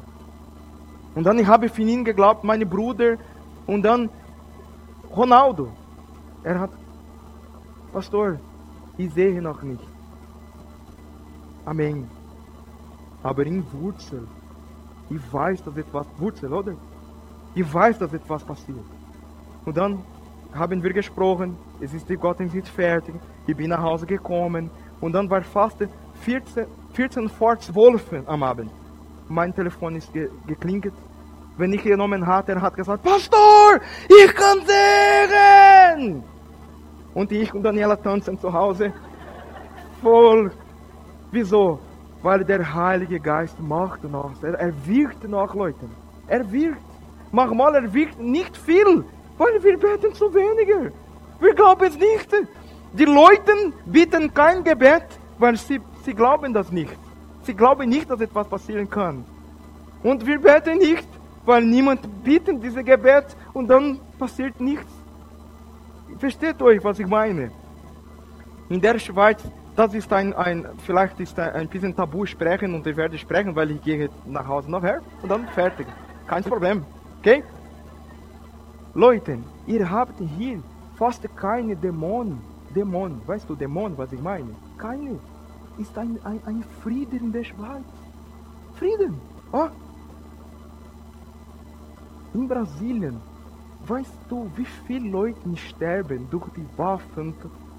Und 1.16 1.24
dann 1.24 1.44
habe 1.44 1.66
ich 1.66 1.72
für 1.72 1.83
ihn 1.83 2.04
geglaubt, 2.04 2.44
meine 2.44 2.66
Bruder, 2.66 3.16
und 3.66 3.83
dann 3.83 4.09
Ronaldo. 5.11 5.72
Er 6.44 6.61
hat, 6.61 6.70
Pastor, 7.92 8.38
ich 8.96 9.12
sehe 9.12 9.42
noch 9.42 9.61
nicht. 9.62 9.93
Amen. 11.64 12.11
Aber 13.22 13.46
in 13.46 13.64
Wurzel, 13.72 14.27
ich 15.09 15.33
weiß, 15.33 15.62
dass 15.64 15.77
etwas, 15.77 16.07
Wurzel, 16.18 16.53
oder? 16.53 16.74
Ich 17.55 17.72
weiß, 17.72 17.98
dass 17.98 18.12
etwas 18.12 18.44
passiert. 18.44 18.85
Und 19.64 19.77
dann 19.77 20.03
haben 20.53 20.83
wir 20.83 20.92
gesprochen, 20.92 21.57
es 21.81 21.94
ist 21.94 22.09
die 22.09 22.16
Gottesdienst 22.16 22.68
fertig, 22.68 23.14
ich 23.46 23.57
bin 23.57 23.70
nach 23.70 23.83
Hause 23.83 24.07
gekommen 24.07 24.70
und 25.00 25.12
dann 25.12 25.29
war 25.31 25.42
fast 25.42 25.79
14, 26.20 26.66
14 26.92 27.29
vor 27.29 27.59
12 27.59 28.24
am 28.27 28.42
Abend. 28.42 28.70
Mein 29.29 29.55
Telefon 29.55 29.96
ist 29.96 30.12
ge 30.12 30.29
geklingelt. 30.46 30.94
Wenn 31.57 31.72
ich 31.72 31.83
genommen 31.83 32.27
hatte, 32.27 32.53
er 32.53 32.61
hat 32.61 32.74
gesagt, 32.74 33.03
Pastor, 33.03 33.81
ich 34.09 34.35
kann 34.35 34.59
sehen! 34.66 36.24
Und 37.14 37.31
ich 37.31 37.55
und 37.55 37.62
Daniela 37.62 37.96
tanzen 37.96 38.38
zu 38.38 38.53
Hause. 38.53 38.92
Voll. 40.03 40.50
Wieso? 41.35 41.81
Weil 42.23 42.44
der 42.44 42.62
Heilige 42.73 43.18
Geist 43.18 43.59
macht 43.59 44.05
noch. 44.05 44.31
Er, 44.40 44.55
er 44.55 44.73
wirkt 44.87 45.29
noch, 45.29 45.53
Leute. 45.53 45.87
Er 46.29 46.42
wirkt. 46.53 46.81
Manchmal 47.33 47.75
er 47.75 47.92
wirkt 47.92 48.20
nicht 48.20 48.57
viel, 48.57 49.05
weil 49.37 49.55
wir 49.64 49.77
beten 49.77 50.14
zu 50.14 50.33
weniger. 50.33 50.92
Wir 51.40 51.55
glauben 51.55 51.87
es 51.87 51.99
nicht. 51.99 52.31
Die 52.92 53.05
Leute 53.05 53.53
bieten 53.85 54.33
kein 54.33 54.62
Gebet, 54.62 55.07
weil 55.40 55.57
sie, 55.57 55.81
sie 56.05 56.14
glauben 56.14 56.55
das 56.55 56.70
nicht. 56.70 56.97
Sie 57.42 57.55
glauben 57.55 57.88
nicht, 57.88 58.09
dass 58.09 58.20
etwas 58.20 58.47
passieren 58.47 58.88
kann. 58.88 59.25
Und 60.05 60.25
wir 60.25 60.38
beten 60.40 60.79
nicht, 60.79 61.09
weil 61.44 61.64
niemand 61.64 62.01
bittet 62.23 62.62
dieses 62.62 62.85
Gebet 62.85 63.37
und 63.53 63.68
dann 63.68 63.99
passiert 64.20 64.61
nichts. 64.61 64.92
Versteht 66.18 66.62
euch, 66.62 66.83
was 66.85 67.01
ich 67.01 67.09
meine? 67.09 67.51
In 68.68 68.81
der 68.81 69.01
Schweiz, 69.01 69.42
das 69.77 69.93
ist 69.95 70.13
ein, 70.13 70.33
ein 70.35 70.67
vielleicht 70.87 71.19
ist 71.21 71.39
ein, 71.39 71.53
ein 71.53 71.69
bisschen 71.69 71.95
Tabu 71.95 72.27
sprechen 72.27 72.75
und 72.75 72.87
ich 72.87 72.97
werde 72.97 73.19
sprechen, 73.19 73.55
weil 73.57 73.73
ich 73.73 73.83
gehe 73.83 74.09
nach 74.27 74.47
Hause 74.47 74.71
nachher 74.71 75.01
und 75.23 75.29
dann 75.29 75.47
fertig. 75.49 75.87
Kein 76.27 76.45
Problem. 76.45 76.85
Okay? 77.19 77.43
Leute, 78.95 79.39
ihr 79.67 79.91
habt 79.91 80.19
hier 80.21 80.63
fast 80.97 81.23
keine 81.37 81.75
Dämonen. 81.75 82.39
Dämonen, 82.75 83.21
weißt 83.27 83.49
du, 83.49 83.57
Dämonen, 83.57 83.99
was 83.99 84.13
ich 84.13 84.21
meine? 84.21 84.55
Keine. 84.79 85.19
Ist 85.79 85.97
ein, 85.99 86.19
ein, 86.23 86.41
ein 86.47 86.65
Frieden 86.83 87.19
in 87.19 87.33
der 87.33 87.45
Schweiz. 87.45 87.85
Frieden. 88.77 89.21
Oh. 89.53 89.69
In 92.35 92.47
Brasilien, 92.49 93.21
weißt 93.87 94.19
du, 94.29 94.51
wie 94.57 94.67
viele 94.87 95.09
Leute 95.09 95.57
sterben 95.57 96.29
durch 96.31 96.49
die 96.57 96.67
Waffen 96.77 97.35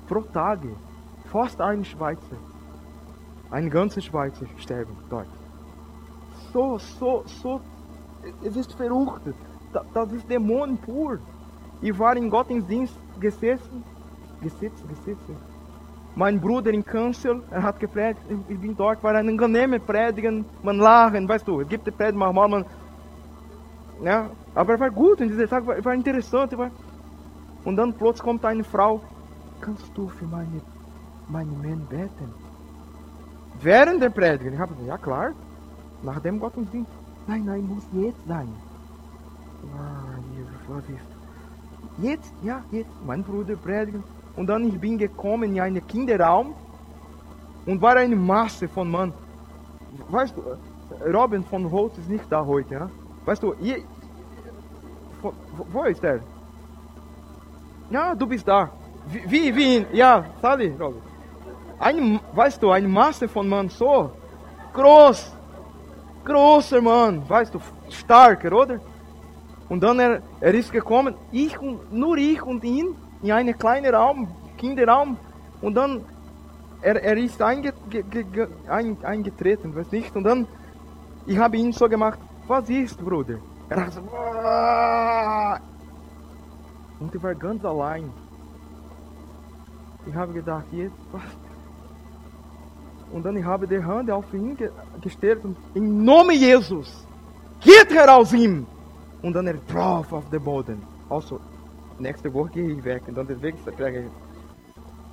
pro 0.08 0.22
Tage? 0.22 0.76
Fast 1.36 1.60
ein 1.60 1.84
Schweizer. 1.84 2.38
Ein 3.52 3.70
ganzer 3.70 4.00
Schweizer 4.00 4.46
sterben 4.56 4.96
dort. 5.10 5.28
So, 6.54 6.78
so, 6.78 7.24
so. 7.26 7.60
Es 8.42 8.56
ist 8.56 8.72
verrückt. 8.72 9.36
Das 9.94 10.14
ist 10.14 10.30
Dämonen 10.30 10.78
pur. 10.78 11.20
Ich 11.82 12.00
war 12.00 12.16
im 12.16 12.30
Gottesdienst 12.30 12.96
gesessen, 13.20 13.84
gesessen, 14.42 14.88
gesessen. 14.88 15.36
Mein 16.16 16.40
Bruder 16.40 16.72
in 16.72 16.86
Kanzel, 16.86 17.44
er 17.52 17.64
hat 17.64 17.82
gepredigt, 17.82 18.22
ich 18.48 18.58
bin 18.58 18.74
dort, 18.78 19.04
war 19.04 19.14
ein 19.16 19.28
angenehme 19.28 19.82
Predigen, 19.82 20.46
man 20.64 20.78
lachen, 20.78 21.28
weißt 21.28 21.46
du, 21.46 21.60
es 21.60 21.68
gibt 21.68 21.86
die 21.86 21.92
Predigen 21.92 22.20
manchmal, 22.20 22.48
man, 22.48 22.66
ja, 24.02 24.30
aber 24.54 24.76
er 24.76 24.80
war 24.80 24.90
gut 24.90 25.20
und 25.20 25.28
dieser 25.28 25.50
Tag 25.50 25.68
war, 25.68 25.84
war 25.84 25.94
interessant. 25.94 26.58
War, 26.58 26.72
und 27.66 27.76
dann 27.76 27.94
plötzlich 27.94 28.24
kommt 28.24 28.46
eine 28.46 28.64
Frau, 28.64 29.02
kannst 29.60 29.92
du 29.98 30.08
für 30.08 30.26
meine, 30.26 30.62
meine 31.30 31.52
Mann 31.52 31.86
beten? 31.90 32.34
Während 33.62 34.02
der 34.02 34.10
Predigen, 34.10 34.54
ich 34.54 34.60
habe 34.60 34.74
gesagt, 34.74 34.88
ja 34.88 34.98
klar, 34.98 35.32
nachdem 36.04 36.40
Gott 36.40 36.56
uns 36.58 36.70
dient. 36.72 36.88
Nein, 37.28 37.44
nein, 37.46 37.68
muss 37.68 37.84
jetzt 37.94 38.28
sein. 38.28 38.48
Ah, 39.78 40.20
Jesus, 40.36 40.54
was 40.68 40.84
ist? 40.90 41.16
Jetzt, 41.98 42.34
ja, 42.44 42.62
jetzt, 42.72 42.92
mein 43.06 43.24
Bruder 43.24 43.56
predigen. 43.56 44.04
Und 44.36 44.48
dann 44.48 44.68
ich 44.68 44.80
bin 44.80 44.98
gekommen 44.98 45.56
in 45.56 45.62
einen 45.62 45.88
Kinderraum 45.88 46.54
und 47.66 47.82
war 47.82 47.96
eine 47.96 48.16
Masse 48.16 48.68
von 48.68 48.92
Mann. 48.92 49.14
Weißt 50.10 50.36
du, 50.36 50.44
Robin 51.12 51.44
von 51.44 51.72
Holz 51.72 51.98
ist 51.98 52.10
nicht 52.10 52.26
da 52.30 52.46
heute, 52.46 52.74
ja? 52.74 52.90
Weißt 53.24 53.42
du, 53.42 53.54
ihr, 53.54 53.78
wo, 55.22 55.34
wo 55.72 55.84
ist 55.84 56.04
er? 56.04 56.20
Ja, 57.90 58.14
du 58.14 58.28
bist 58.28 58.48
da. 58.48 58.70
Wie, 59.08 59.56
wie, 59.56 59.86
ja, 59.94 60.26
Sally, 60.42 60.76
Robin. 60.80 61.02
Ein, 61.80 62.20
weißt 62.34 62.62
du, 62.62 62.72
eine 62.72 62.88
Masse 62.88 63.28
von 63.28 63.48
Mann 63.48 63.70
so 63.70 64.12
groß, 64.74 65.36
großer 66.24 66.82
Mann, 66.82 67.28
weißt 67.28 67.54
du, 67.54 67.60
starker, 67.90 68.52
oder? 68.54 68.80
Und 69.70 69.82
dann 69.82 70.00
er, 70.00 70.22
er 70.42 70.54
ist 70.54 70.72
gekommen, 70.72 71.16
ich 71.32 71.60
und 71.60 71.92
nur 71.92 72.18
ich 72.18 72.42
und 72.42 72.64
ihn 72.64 72.96
in 73.22 73.32
einen 73.32 73.58
kleinen 73.58 73.94
Raum, 73.94 74.28
Kinderraum. 74.58 75.18
Und 75.62 75.76
dann 75.76 76.06
er, 76.82 77.02
er 77.02 77.18
ist 77.18 77.42
einge, 77.42 77.74
ge, 77.90 78.04
ge, 78.04 78.48
ein, 78.68 78.98
eingetreten, 79.04 79.76
weiß 79.76 79.92
nicht. 79.92 80.16
Und 80.16 80.24
dann 80.24 80.48
ich 81.26 81.38
habe 81.38 81.58
ihn 81.58 81.72
so 81.72 81.90
gemacht, 81.90 82.20
was 82.48 82.70
ist, 82.70 83.04
Bruder? 83.04 83.40
Er 83.70 83.86
hat 83.86 83.94
so, 83.94 84.02
und 87.00 87.16
ich 87.16 87.24
war 87.24 87.34
ganz 87.34 87.66
allein. 87.66 88.12
Ich 90.06 90.14
habe 90.14 90.34
gedacht, 90.34 90.66
jetzt 90.72 90.94
was? 91.12 91.45
Und 93.16 93.24
dann 93.24 93.46
habe 93.46 93.66
die 93.66 93.82
Hand 93.82 94.12
auf 94.12 94.26
ihn 94.34 94.58
ge 94.58 94.70
gestellt 95.02 95.40
und 95.46 95.56
im 95.74 96.04
Namen 96.04 96.38
Jesus, 96.38 97.08
geht 97.62 97.90
heraus 97.90 98.34
ihm! 98.34 98.68
Und 99.22 99.32
dann 99.32 99.48
er 99.48 99.54
drauf 99.72 100.12
auf 100.12 100.30
den 100.30 100.44
Boden. 100.44 100.82
Also, 101.10 101.40
nächste 101.98 102.34
Woche 102.34 102.50
gehe 102.56 102.72
ich 102.74 102.84
weg 102.84 103.04
und 103.08 103.16
dann 103.18 103.26
deswegen 103.26 103.58
sage 103.66 104.00
ich, 104.02 104.12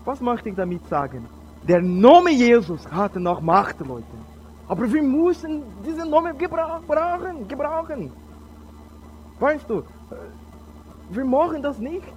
was 0.04 0.20
möchte 0.20 0.48
ich 0.48 0.56
damit 0.56 0.84
sagen? 0.88 1.28
Der 1.68 1.80
Name 1.80 2.32
Jesus 2.32 2.90
hatte 2.90 3.20
noch 3.20 3.40
Macht, 3.40 3.78
Leute. 3.86 4.16
Aber 4.66 4.92
wir 4.92 5.02
müssen 5.04 5.62
diesen 5.86 6.10
Namen 6.10 6.36
gebrauchen, 6.36 7.46
gebrauchen. 7.46 8.10
Weißt 9.38 9.70
du, 9.70 9.84
wir 11.10 11.24
machen 11.24 11.62
das 11.62 11.78
nicht. 11.78 12.16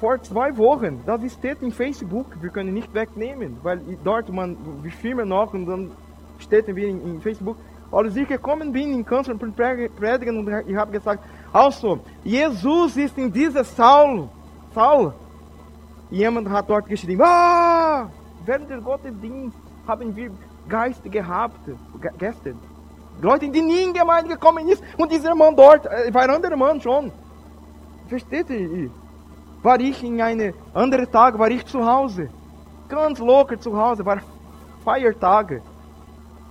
Vor 0.00 0.20
zwei 0.22 0.56
Wochen, 0.56 1.02
das 1.06 1.20
steht 1.32 1.62
in 1.62 1.70
Facebook, 1.70 2.26
wir 2.40 2.50
können 2.50 2.74
nicht 2.74 2.92
wegnehmen, 2.92 3.58
weil 3.62 3.80
dort 4.02 4.28
man, 4.30 4.56
wir 4.82 4.90
filmen 4.90 5.28
noch 5.28 5.54
und 5.54 5.66
dann 5.66 5.90
steht 6.38 6.66
wir 6.66 6.88
in, 6.88 7.00
in 7.00 7.20
Facebook, 7.20 7.56
als 7.92 8.16
ich 8.16 8.26
gekommen 8.26 8.72
bin 8.72 8.92
in 8.92 9.04
Kanzler 9.04 9.36
predigen 9.36 10.38
und 10.38 10.68
ich 10.68 10.76
habe 10.76 10.92
gesagt, 10.92 11.22
also, 11.52 12.00
Jesus 12.24 12.96
ist 12.96 13.16
in 13.16 13.32
dieser 13.32 13.62
Saul, 13.62 14.28
Saul. 14.74 15.14
Jemand 16.10 16.48
hat 16.50 16.68
dort 16.68 16.88
geschrieben, 16.88 17.22
ah, 17.22 18.10
während 18.44 18.68
des 18.68 18.82
Gottesdienst 18.82 19.56
haben 19.86 20.14
wir 20.16 20.30
Geist 20.68 21.02
gehabt, 21.10 21.60
gestern. 22.18 22.58
Leute, 23.20 23.48
die 23.48 23.62
nie 23.62 23.82
in 23.84 23.92
die 23.92 24.00
Gemeinde 24.00 24.30
gekommen 24.30 24.68
ist 24.68 24.82
und 24.98 25.12
dieser 25.12 25.34
Mann 25.34 25.54
dort, 25.54 25.86
äh, 25.86 26.12
war 26.12 26.22
ein 26.22 26.30
anderer 26.30 26.56
Mann 26.56 26.80
schon. 26.80 27.12
Versteht 28.08 28.50
ihr? 28.50 28.90
War 29.64 29.80
ich 29.80 30.04
in 30.04 30.20
einem 30.20 30.52
anderen 30.74 31.10
Tag, 31.10 31.38
war 31.38 31.50
ich 31.50 31.64
zu 31.64 31.82
Hause. 31.82 32.28
Ganz 32.86 33.18
locker 33.18 33.58
zu 33.58 33.74
Hause, 33.74 34.04
war 34.04 34.20
Feiertage. 34.84 35.62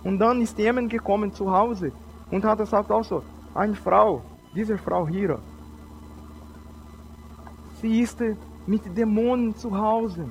Und 0.03 0.17
dann 0.17 0.41
ist 0.41 0.57
jemand 0.57 0.89
gekommen 0.89 1.31
zu 1.31 1.45
Hause 1.51 1.91
und 2.31 2.43
hat 2.43 2.57
gesagt 2.57 2.91
auch 2.91 3.03
so, 3.03 3.21
eine 3.53 3.75
Frau, 3.75 4.23
diese 4.55 4.79
Frau 4.79 5.07
hier, 5.07 5.37
sie 7.79 8.01
ist 8.01 8.19
mit 8.65 8.97
Dämonen 8.97 9.55
zu 9.55 9.69
Hause. 9.77 10.27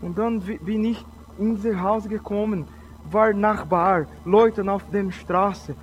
Und 0.00 0.16
dann 0.16 0.40
bin 0.40 0.84
ich 0.86 1.04
in 1.38 1.62
das 1.62 1.76
Haus 1.76 2.08
gekommen, 2.08 2.66
war 3.10 3.34
Nachbar, 3.34 4.06
Leute 4.24 4.66
auf 4.72 4.82
der 4.90 5.10
Straße. 5.10 5.74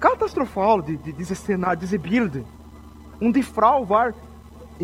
Katastrophal, 0.00 0.82
die, 0.82 0.96
die, 0.96 1.12
diese 1.12 1.34
Szenario, 1.34 1.78
diese 1.78 1.98
Bilder. 1.98 2.40
Und 3.20 3.36
die 3.36 3.42
Frau 3.42 3.86
war 3.86 4.14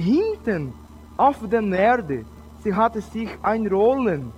hinten 0.01 0.73
auf 1.17 1.37
der 1.49 1.63
Erde. 1.63 2.25
Sie 2.63 2.75
hatte 2.75 3.01
sich 3.01 3.29
einrollen 3.43 4.33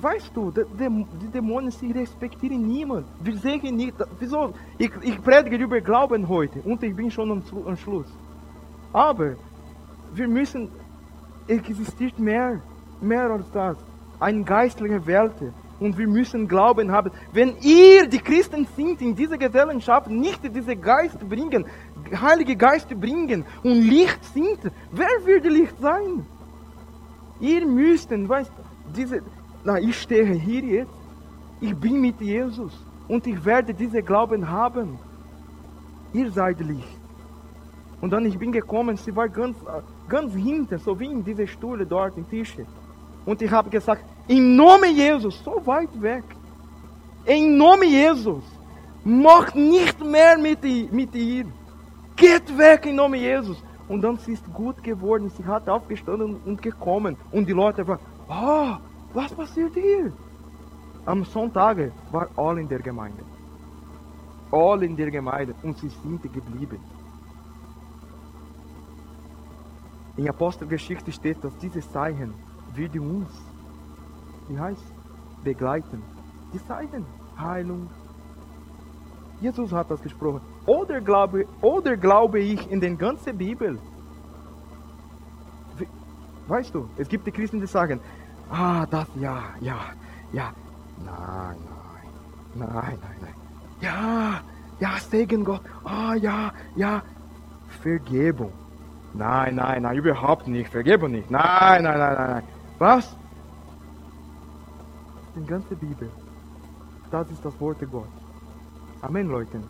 Weißt 0.00 0.30
du, 0.32 0.52
die 0.52 1.26
Dämonen, 1.26 1.72
sie 1.72 1.90
respektieren 1.90 2.62
niemand. 2.62 3.06
Wir 3.20 3.36
sehen 3.36 3.74
nicht, 3.74 3.94
wieso? 4.20 4.54
Ich, 4.78 4.92
ich 5.02 5.20
predige 5.20 5.56
über 5.56 5.80
Glauben 5.80 6.28
heute 6.28 6.60
und 6.60 6.80
ich 6.84 6.94
bin 6.94 7.10
schon 7.10 7.32
am, 7.32 7.42
am 7.66 7.76
Schluss. 7.76 8.06
Aber 8.92 9.34
wir 10.14 10.28
müssen, 10.28 10.70
es 11.48 11.58
existiert 11.58 12.16
mehr, 12.16 12.60
mehr 13.00 13.28
als 13.28 13.50
das. 13.50 13.76
Eine 14.20 14.44
geistliche 14.44 15.04
Welt. 15.04 15.34
Und 15.80 15.96
wir 15.96 16.08
müssen 16.08 16.48
Glauben 16.48 16.90
haben. 16.90 17.12
Wenn 17.32 17.56
ihr, 17.60 18.08
die 18.08 18.18
Christen 18.18 18.66
sind, 18.76 19.00
in 19.00 19.14
dieser 19.14 19.38
Gesellschaft 19.38 20.08
nicht 20.10 20.40
diese 20.42 20.74
Geist 20.76 21.20
bringen, 21.28 21.66
Heilige 22.20 22.56
Geist 22.56 22.88
bringen 23.00 23.44
und 23.62 23.82
Licht 23.82 24.24
sind, 24.24 24.58
wer 24.90 25.24
würde 25.24 25.48
Licht 25.48 25.78
sein? 25.80 26.26
Ihr 27.40 27.66
müsst, 27.66 28.10
weißt 28.10 28.52
diese, 28.96 29.22
na, 29.64 29.78
ich 29.78 30.00
stehe 30.00 30.32
hier 30.34 30.62
jetzt. 30.62 30.94
Ich 31.60 31.74
bin 31.76 32.00
mit 32.00 32.20
Jesus 32.20 32.72
und 33.08 33.26
ich 33.26 33.44
werde 33.44 33.74
diese 33.74 34.02
Glauben 34.02 34.48
haben. 34.48 34.98
Ihr 36.12 36.30
seid 36.30 36.60
Licht. 36.60 36.98
Und 38.00 38.12
dann 38.12 38.24
ich 38.24 38.38
bin 38.38 38.52
gekommen, 38.52 38.96
sie 38.96 39.14
war 39.14 39.28
ganz, 39.28 39.56
ganz 40.08 40.32
hinten, 40.32 40.78
so 40.78 40.98
wie 40.98 41.06
in 41.06 41.24
diese 41.24 41.46
Stühle 41.46 41.84
dort, 41.84 42.16
im 42.16 42.28
Tische. 42.28 42.64
Und 43.26 43.42
ich 43.42 43.50
habe 43.50 43.68
gesagt, 43.70 44.04
im 44.28 44.56
Namen 44.56 44.94
Jesus, 44.94 45.42
so 45.42 45.60
weit 45.64 46.00
weg. 46.00 46.24
Im 47.24 47.56
Namen 47.56 47.88
Jesus, 47.88 48.44
macht 49.04 49.54
nicht 49.56 49.98
mehr 50.04 50.38
mit, 50.38 50.62
mit 50.92 51.14
ihr. 51.14 51.46
Geht 52.14 52.56
weg 52.56 52.86
im 52.86 52.96
Namen 52.96 53.20
Jesus. 53.20 53.62
Und 53.88 54.02
dann 54.02 54.18
sie 54.18 54.32
ist 54.32 54.44
gut 54.52 54.82
geworden, 54.82 55.30
sie 55.30 55.44
hat 55.44 55.68
aufgestanden 55.68 56.36
und 56.44 56.60
gekommen. 56.60 57.16
Und 57.32 57.48
die 57.48 57.52
Leute 57.52 57.86
waren, 57.88 58.00
oh, 58.28 58.76
was 59.14 59.32
passiert 59.32 59.72
hier? 59.74 60.12
Am 61.06 61.24
Sonntag 61.24 61.90
war 62.12 62.28
all 62.36 62.58
in 62.58 62.68
der 62.68 62.80
Gemeinde. 62.80 63.24
All 64.50 64.82
in 64.82 64.94
der 64.94 65.10
Gemeinde. 65.10 65.54
Und 65.62 65.78
sie 65.78 65.88
sind 65.88 66.22
geblieben. 66.22 66.80
In 70.18 70.28
Apostelgeschichte 70.28 71.12
steht, 71.12 71.42
dass 71.42 71.56
dieses 71.58 71.90
Zeichen 71.90 72.34
würde 72.74 73.00
uns, 73.00 73.30
wie 74.48 74.58
heißt, 74.58 74.82
begleiten. 75.44 76.02
Die 76.52 76.64
Zeichen, 76.66 77.04
Heilung. 77.38 77.88
Jesus 79.40 79.72
hat 79.72 79.90
das 79.90 80.02
gesprochen. 80.02 80.40
Oder 80.66 81.00
glaube, 81.00 81.46
oder 81.60 81.96
glaube 81.96 82.40
ich 82.40 82.70
in 82.70 82.80
den 82.80 82.98
ganzen 82.98 83.36
Bibel? 83.38 83.78
Weißt 86.48 86.74
du, 86.74 86.88
es 86.96 87.08
gibt 87.08 87.26
die 87.26 87.30
Christen, 87.30 87.60
die 87.60 87.66
sagen, 87.66 88.00
Ah, 88.50 88.86
das, 88.86 89.06
ja, 89.16 89.42
ja, 89.60 89.76
ja. 90.32 90.52
Nein, 91.04 91.56
nein, 92.54 92.68
nein, 92.72 92.98
nein, 93.00 93.16
nein. 93.20 93.34
Ja, 93.80 94.40
ja, 94.80 94.98
Segen 94.98 95.44
Gott. 95.44 95.60
Ah, 95.84 96.14
ja, 96.14 96.52
ja. 96.74 97.02
Vergebung. 97.82 98.52
Nein, 99.12 99.56
nein, 99.56 99.82
nein, 99.82 99.96
überhaupt 99.96 100.48
nicht. 100.48 100.70
Vergebung 100.70 101.12
nicht. 101.12 101.30
Nein, 101.30 101.82
nein, 101.82 101.98
nein, 101.98 102.14
nein, 102.14 102.30
nein. 102.30 102.42
Was? 102.78 103.16
Die 105.38 105.46
ganze 105.46 105.76
Bibel. 105.76 106.10
Das 107.10 107.30
ist 107.30 107.44
das 107.44 107.58
Wort 107.60 107.78
Gottes. 107.90 108.10
Amen, 109.02 109.28
Leute. 109.28 109.62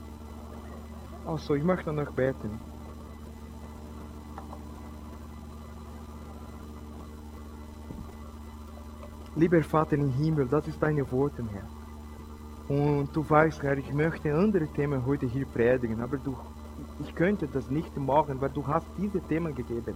Also, 1.26 1.54
ich 1.54 1.62
möchte 1.62 1.92
noch 1.92 2.10
beten. 2.12 2.58
Lieber 9.36 9.62
Vater 9.62 9.96
im 9.96 10.10
Himmel, 10.10 10.48
das 10.48 10.66
ist 10.66 10.82
deine 10.82 11.10
Worte, 11.12 11.44
Herr. 11.52 12.74
Und 12.74 13.14
du 13.14 13.28
weißt, 13.28 13.62
Herr, 13.62 13.76
ich 13.76 13.92
möchte 13.92 14.34
andere 14.34 14.66
Themen 14.68 15.04
heute 15.04 15.26
hier 15.26 15.46
predigen, 15.46 16.00
aber 16.00 16.16
du 16.16 16.34
ich 17.00 17.14
könnte 17.14 17.46
das 17.46 17.70
nicht 17.70 17.96
machen, 17.96 18.40
weil 18.40 18.50
du 18.50 18.66
hast 18.66 18.86
diese 18.96 19.20
Themen 19.20 19.54
gegeben. 19.54 19.94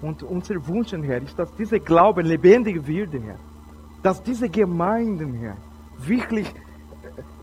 Und 0.00 0.22
unser 0.22 0.66
Wunsch, 0.66 0.92
Herr, 0.92 1.22
ist, 1.22 1.38
dass 1.38 1.54
dieser 1.54 1.78
Glaube 1.78 2.22
lebendig 2.22 2.86
wird, 2.86 3.12
Herr. 3.12 3.38
Dass 4.02 4.22
diese 4.22 4.48
Gemeinden, 4.48 5.34
Herr, 5.34 5.56
wirklich 5.98 6.52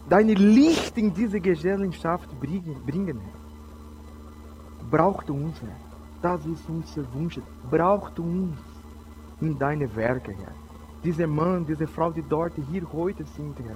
deine 0.10 0.34
Licht 0.34 0.98
in 0.98 1.14
diese 1.14 1.40
Gesellschaft 1.40 2.30
bringen, 2.40 3.20
Herr. 3.20 3.44
Braucht 4.90 5.30
uns, 5.30 5.62
Herr. 5.62 5.76
Das 6.22 6.46
ist 6.46 6.64
unser 6.70 7.04
Wunsch. 7.14 7.40
Braucht 7.70 8.20
uns 8.20 8.58
in 9.42 9.58
deine 9.58 9.94
Werke, 9.96 10.32
Herr. 10.32 10.54
Dieser 11.04 11.28
Mann, 11.28 11.66
diese 11.66 11.88
Frau, 11.88 12.12
die 12.12 12.24
dort 12.28 12.54
hier 12.72 12.84
heute 12.94 13.26
sind, 13.26 13.58
Herr. 13.60 13.76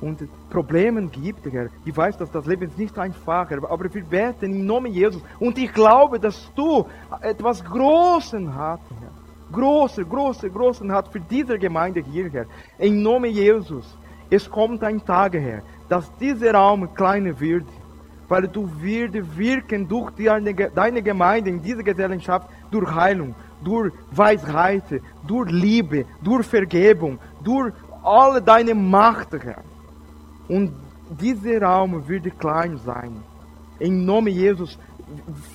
Und 0.00 0.28
Probleme 0.50 1.06
gibt, 1.06 1.50
Herr. 1.50 1.68
Ich 1.84 1.96
weiß, 1.96 2.16
dass 2.18 2.30
das 2.30 2.46
Leben 2.46 2.68
ist 2.68 2.78
nicht 2.78 2.96
einfach, 2.98 3.48
Herr, 3.50 3.58
aber 3.70 3.92
wir 3.92 4.04
beten 4.04 4.52
im 4.52 4.66
Namen 4.66 4.92
Jesus. 4.92 5.22
Und 5.40 5.58
ich 5.58 5.72
glaube, 5.72 6.20
dass 6.20 6.52
du 6.54 6.86
etwas 7.20 7.64
Großes 7.64 8.48
hast, 8.52 8.82
Herr. 9.00 9.03
Große, 9.54 10.04
große, 10.04 10.50
große 10.50 10.88
hat 10.88 11.08
für 11.08 11.20
diese 11.20 11.58
Gemeinde 11.58 12.00
hier, 12.00 12.30
Herr. 12.30 12.46
Im 12.78 13.02
Namen 13.02 13.30
Jesus. 13.30 13.96
Es 14.30 14.50
kommt 14.50 14.82
ein 14.82 15.04
Tag, 15.04 15.34
Herr, 15.34 15.62
dass 15.88 16.10
dieser 16.18 16.54
Raum 16.54 16.92
kleiner 16.94 17.38
wird, 17.38 17.66
weil 18.28 18.48
du 18.48 18.68
wirst 18.80 19.36
wirken 19.36 19.86
durch 19.86 20.10
deine 20.74 21.02
Gemeinde 21.02 21.50
in 21.50 21.62
dieser 21.62 21.82
Gesellschaft 21.82 22.48
durch 22.70 22.92
Heilung, 22.92 23.34
durch 23.62 23.92
Weisheit, 24.10 24.84
durch 25.26 25.50
Liebe, 25.50 26.04
durch 26.22 26.46
Vergebung, 26.46 27.18
durch 27.42 27.72
alle 28.02 28.42
deine 28.42 28.74
Macht, 28.74 29.32
Herr. 29.32 29.62
Und 30.48 30.72
dieser 31.20 31.62
Raum 31.62 32.06
wird 32.08 32.38
klein 32.38 32.78
sein. 32.84 33.22
Im 33.78 34.04
Namen 34.04 34.28
Jesus. 34.28 34.78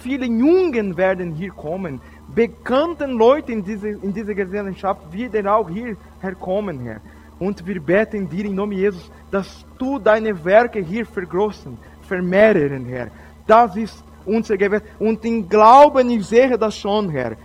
Viele 0.01 0.25
Jungen 0.25 0.95
werden 0.95 1.33
hier 1.33 1.51
kommen. 1.51 2.01
Bekannten 2.35 3.11
Leute 3.11 3.51
in 3.51 3.63
diese, 3.63 3.89
in 3.89 4.13
diese 4.13 4.35
Gesellschaft 4.35 5.01
werden 5.11 5.47
auch 5.47 5.69
hierher 5.69 6.35
kommen, 6.39 6.79
Herr. 6.79 7.01
Und 7.39 7.65
wir 7.65 7.81
beten 7.81 8.29
dir 8.29 8.45
im 8.45 8.55
Namen 8.55 8.73
Jesus, 8.73 9.09
dass 9.31 9.65
du 9.77 9.97
deine 9.97 10.43
Werke 10.43 10.79
hier 10.79 11.05
vergrößern, 11.05 11.77
vermehren, 12.01 12.85
Herr. 12.85 13.07
Das 13.47 13.75
ist 13.75 14.03
unser 14.25 14.57
Gebet. 14.57 14.83
Und 14.99 15.23
im 15.25 15.47
Glauben, 15.47 16.09
ich 16.09 16.25
sehe 16.25 16.57
das 16.57 16.77
schon, 16.77 17.09
Herr. 17.09 17.35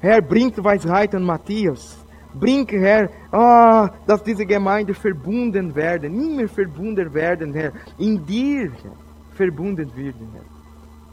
Herr, 0.00 0.20
bringt 0.20 0.62
Weisheit 0.62 1.14
an 1.14 1.24
Matthias. 1.24 1.98
Bring, 2.34 2.66
Herr, 2.66 3.10
ah, 3.30 3.90
dass 4.06 4.22
diese 4.22 4.46
Gemeinde 4.46 4.94
verbunden 4.94 5.74
werden, 5.74 6.14
immer 6.14 6.48
verbunden 6.48 7.12
werden, 7.12 7.52
Herr. 7.52 7.72
In 7.98 8.24
dir, 8.24 8.72
Herr, 8.82 8.96
verbunden 9.34 9.94
werden, 9.94 10.28
Herr. 10.32 10.44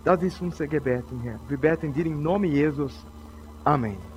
Das 0.04 0.24
ist 0.24 0.42
unser 0.42 0.66
Gebet, 0.66 1.04
Herr. 1.24 1.40
Wir 1.48 1.58
beten 1.58 1.94
dir 1.94 2.06
im 2.06 2.24
Namen 2.24 2.50
Jesus. 2.50 3.06
Amen. 3.70 4.09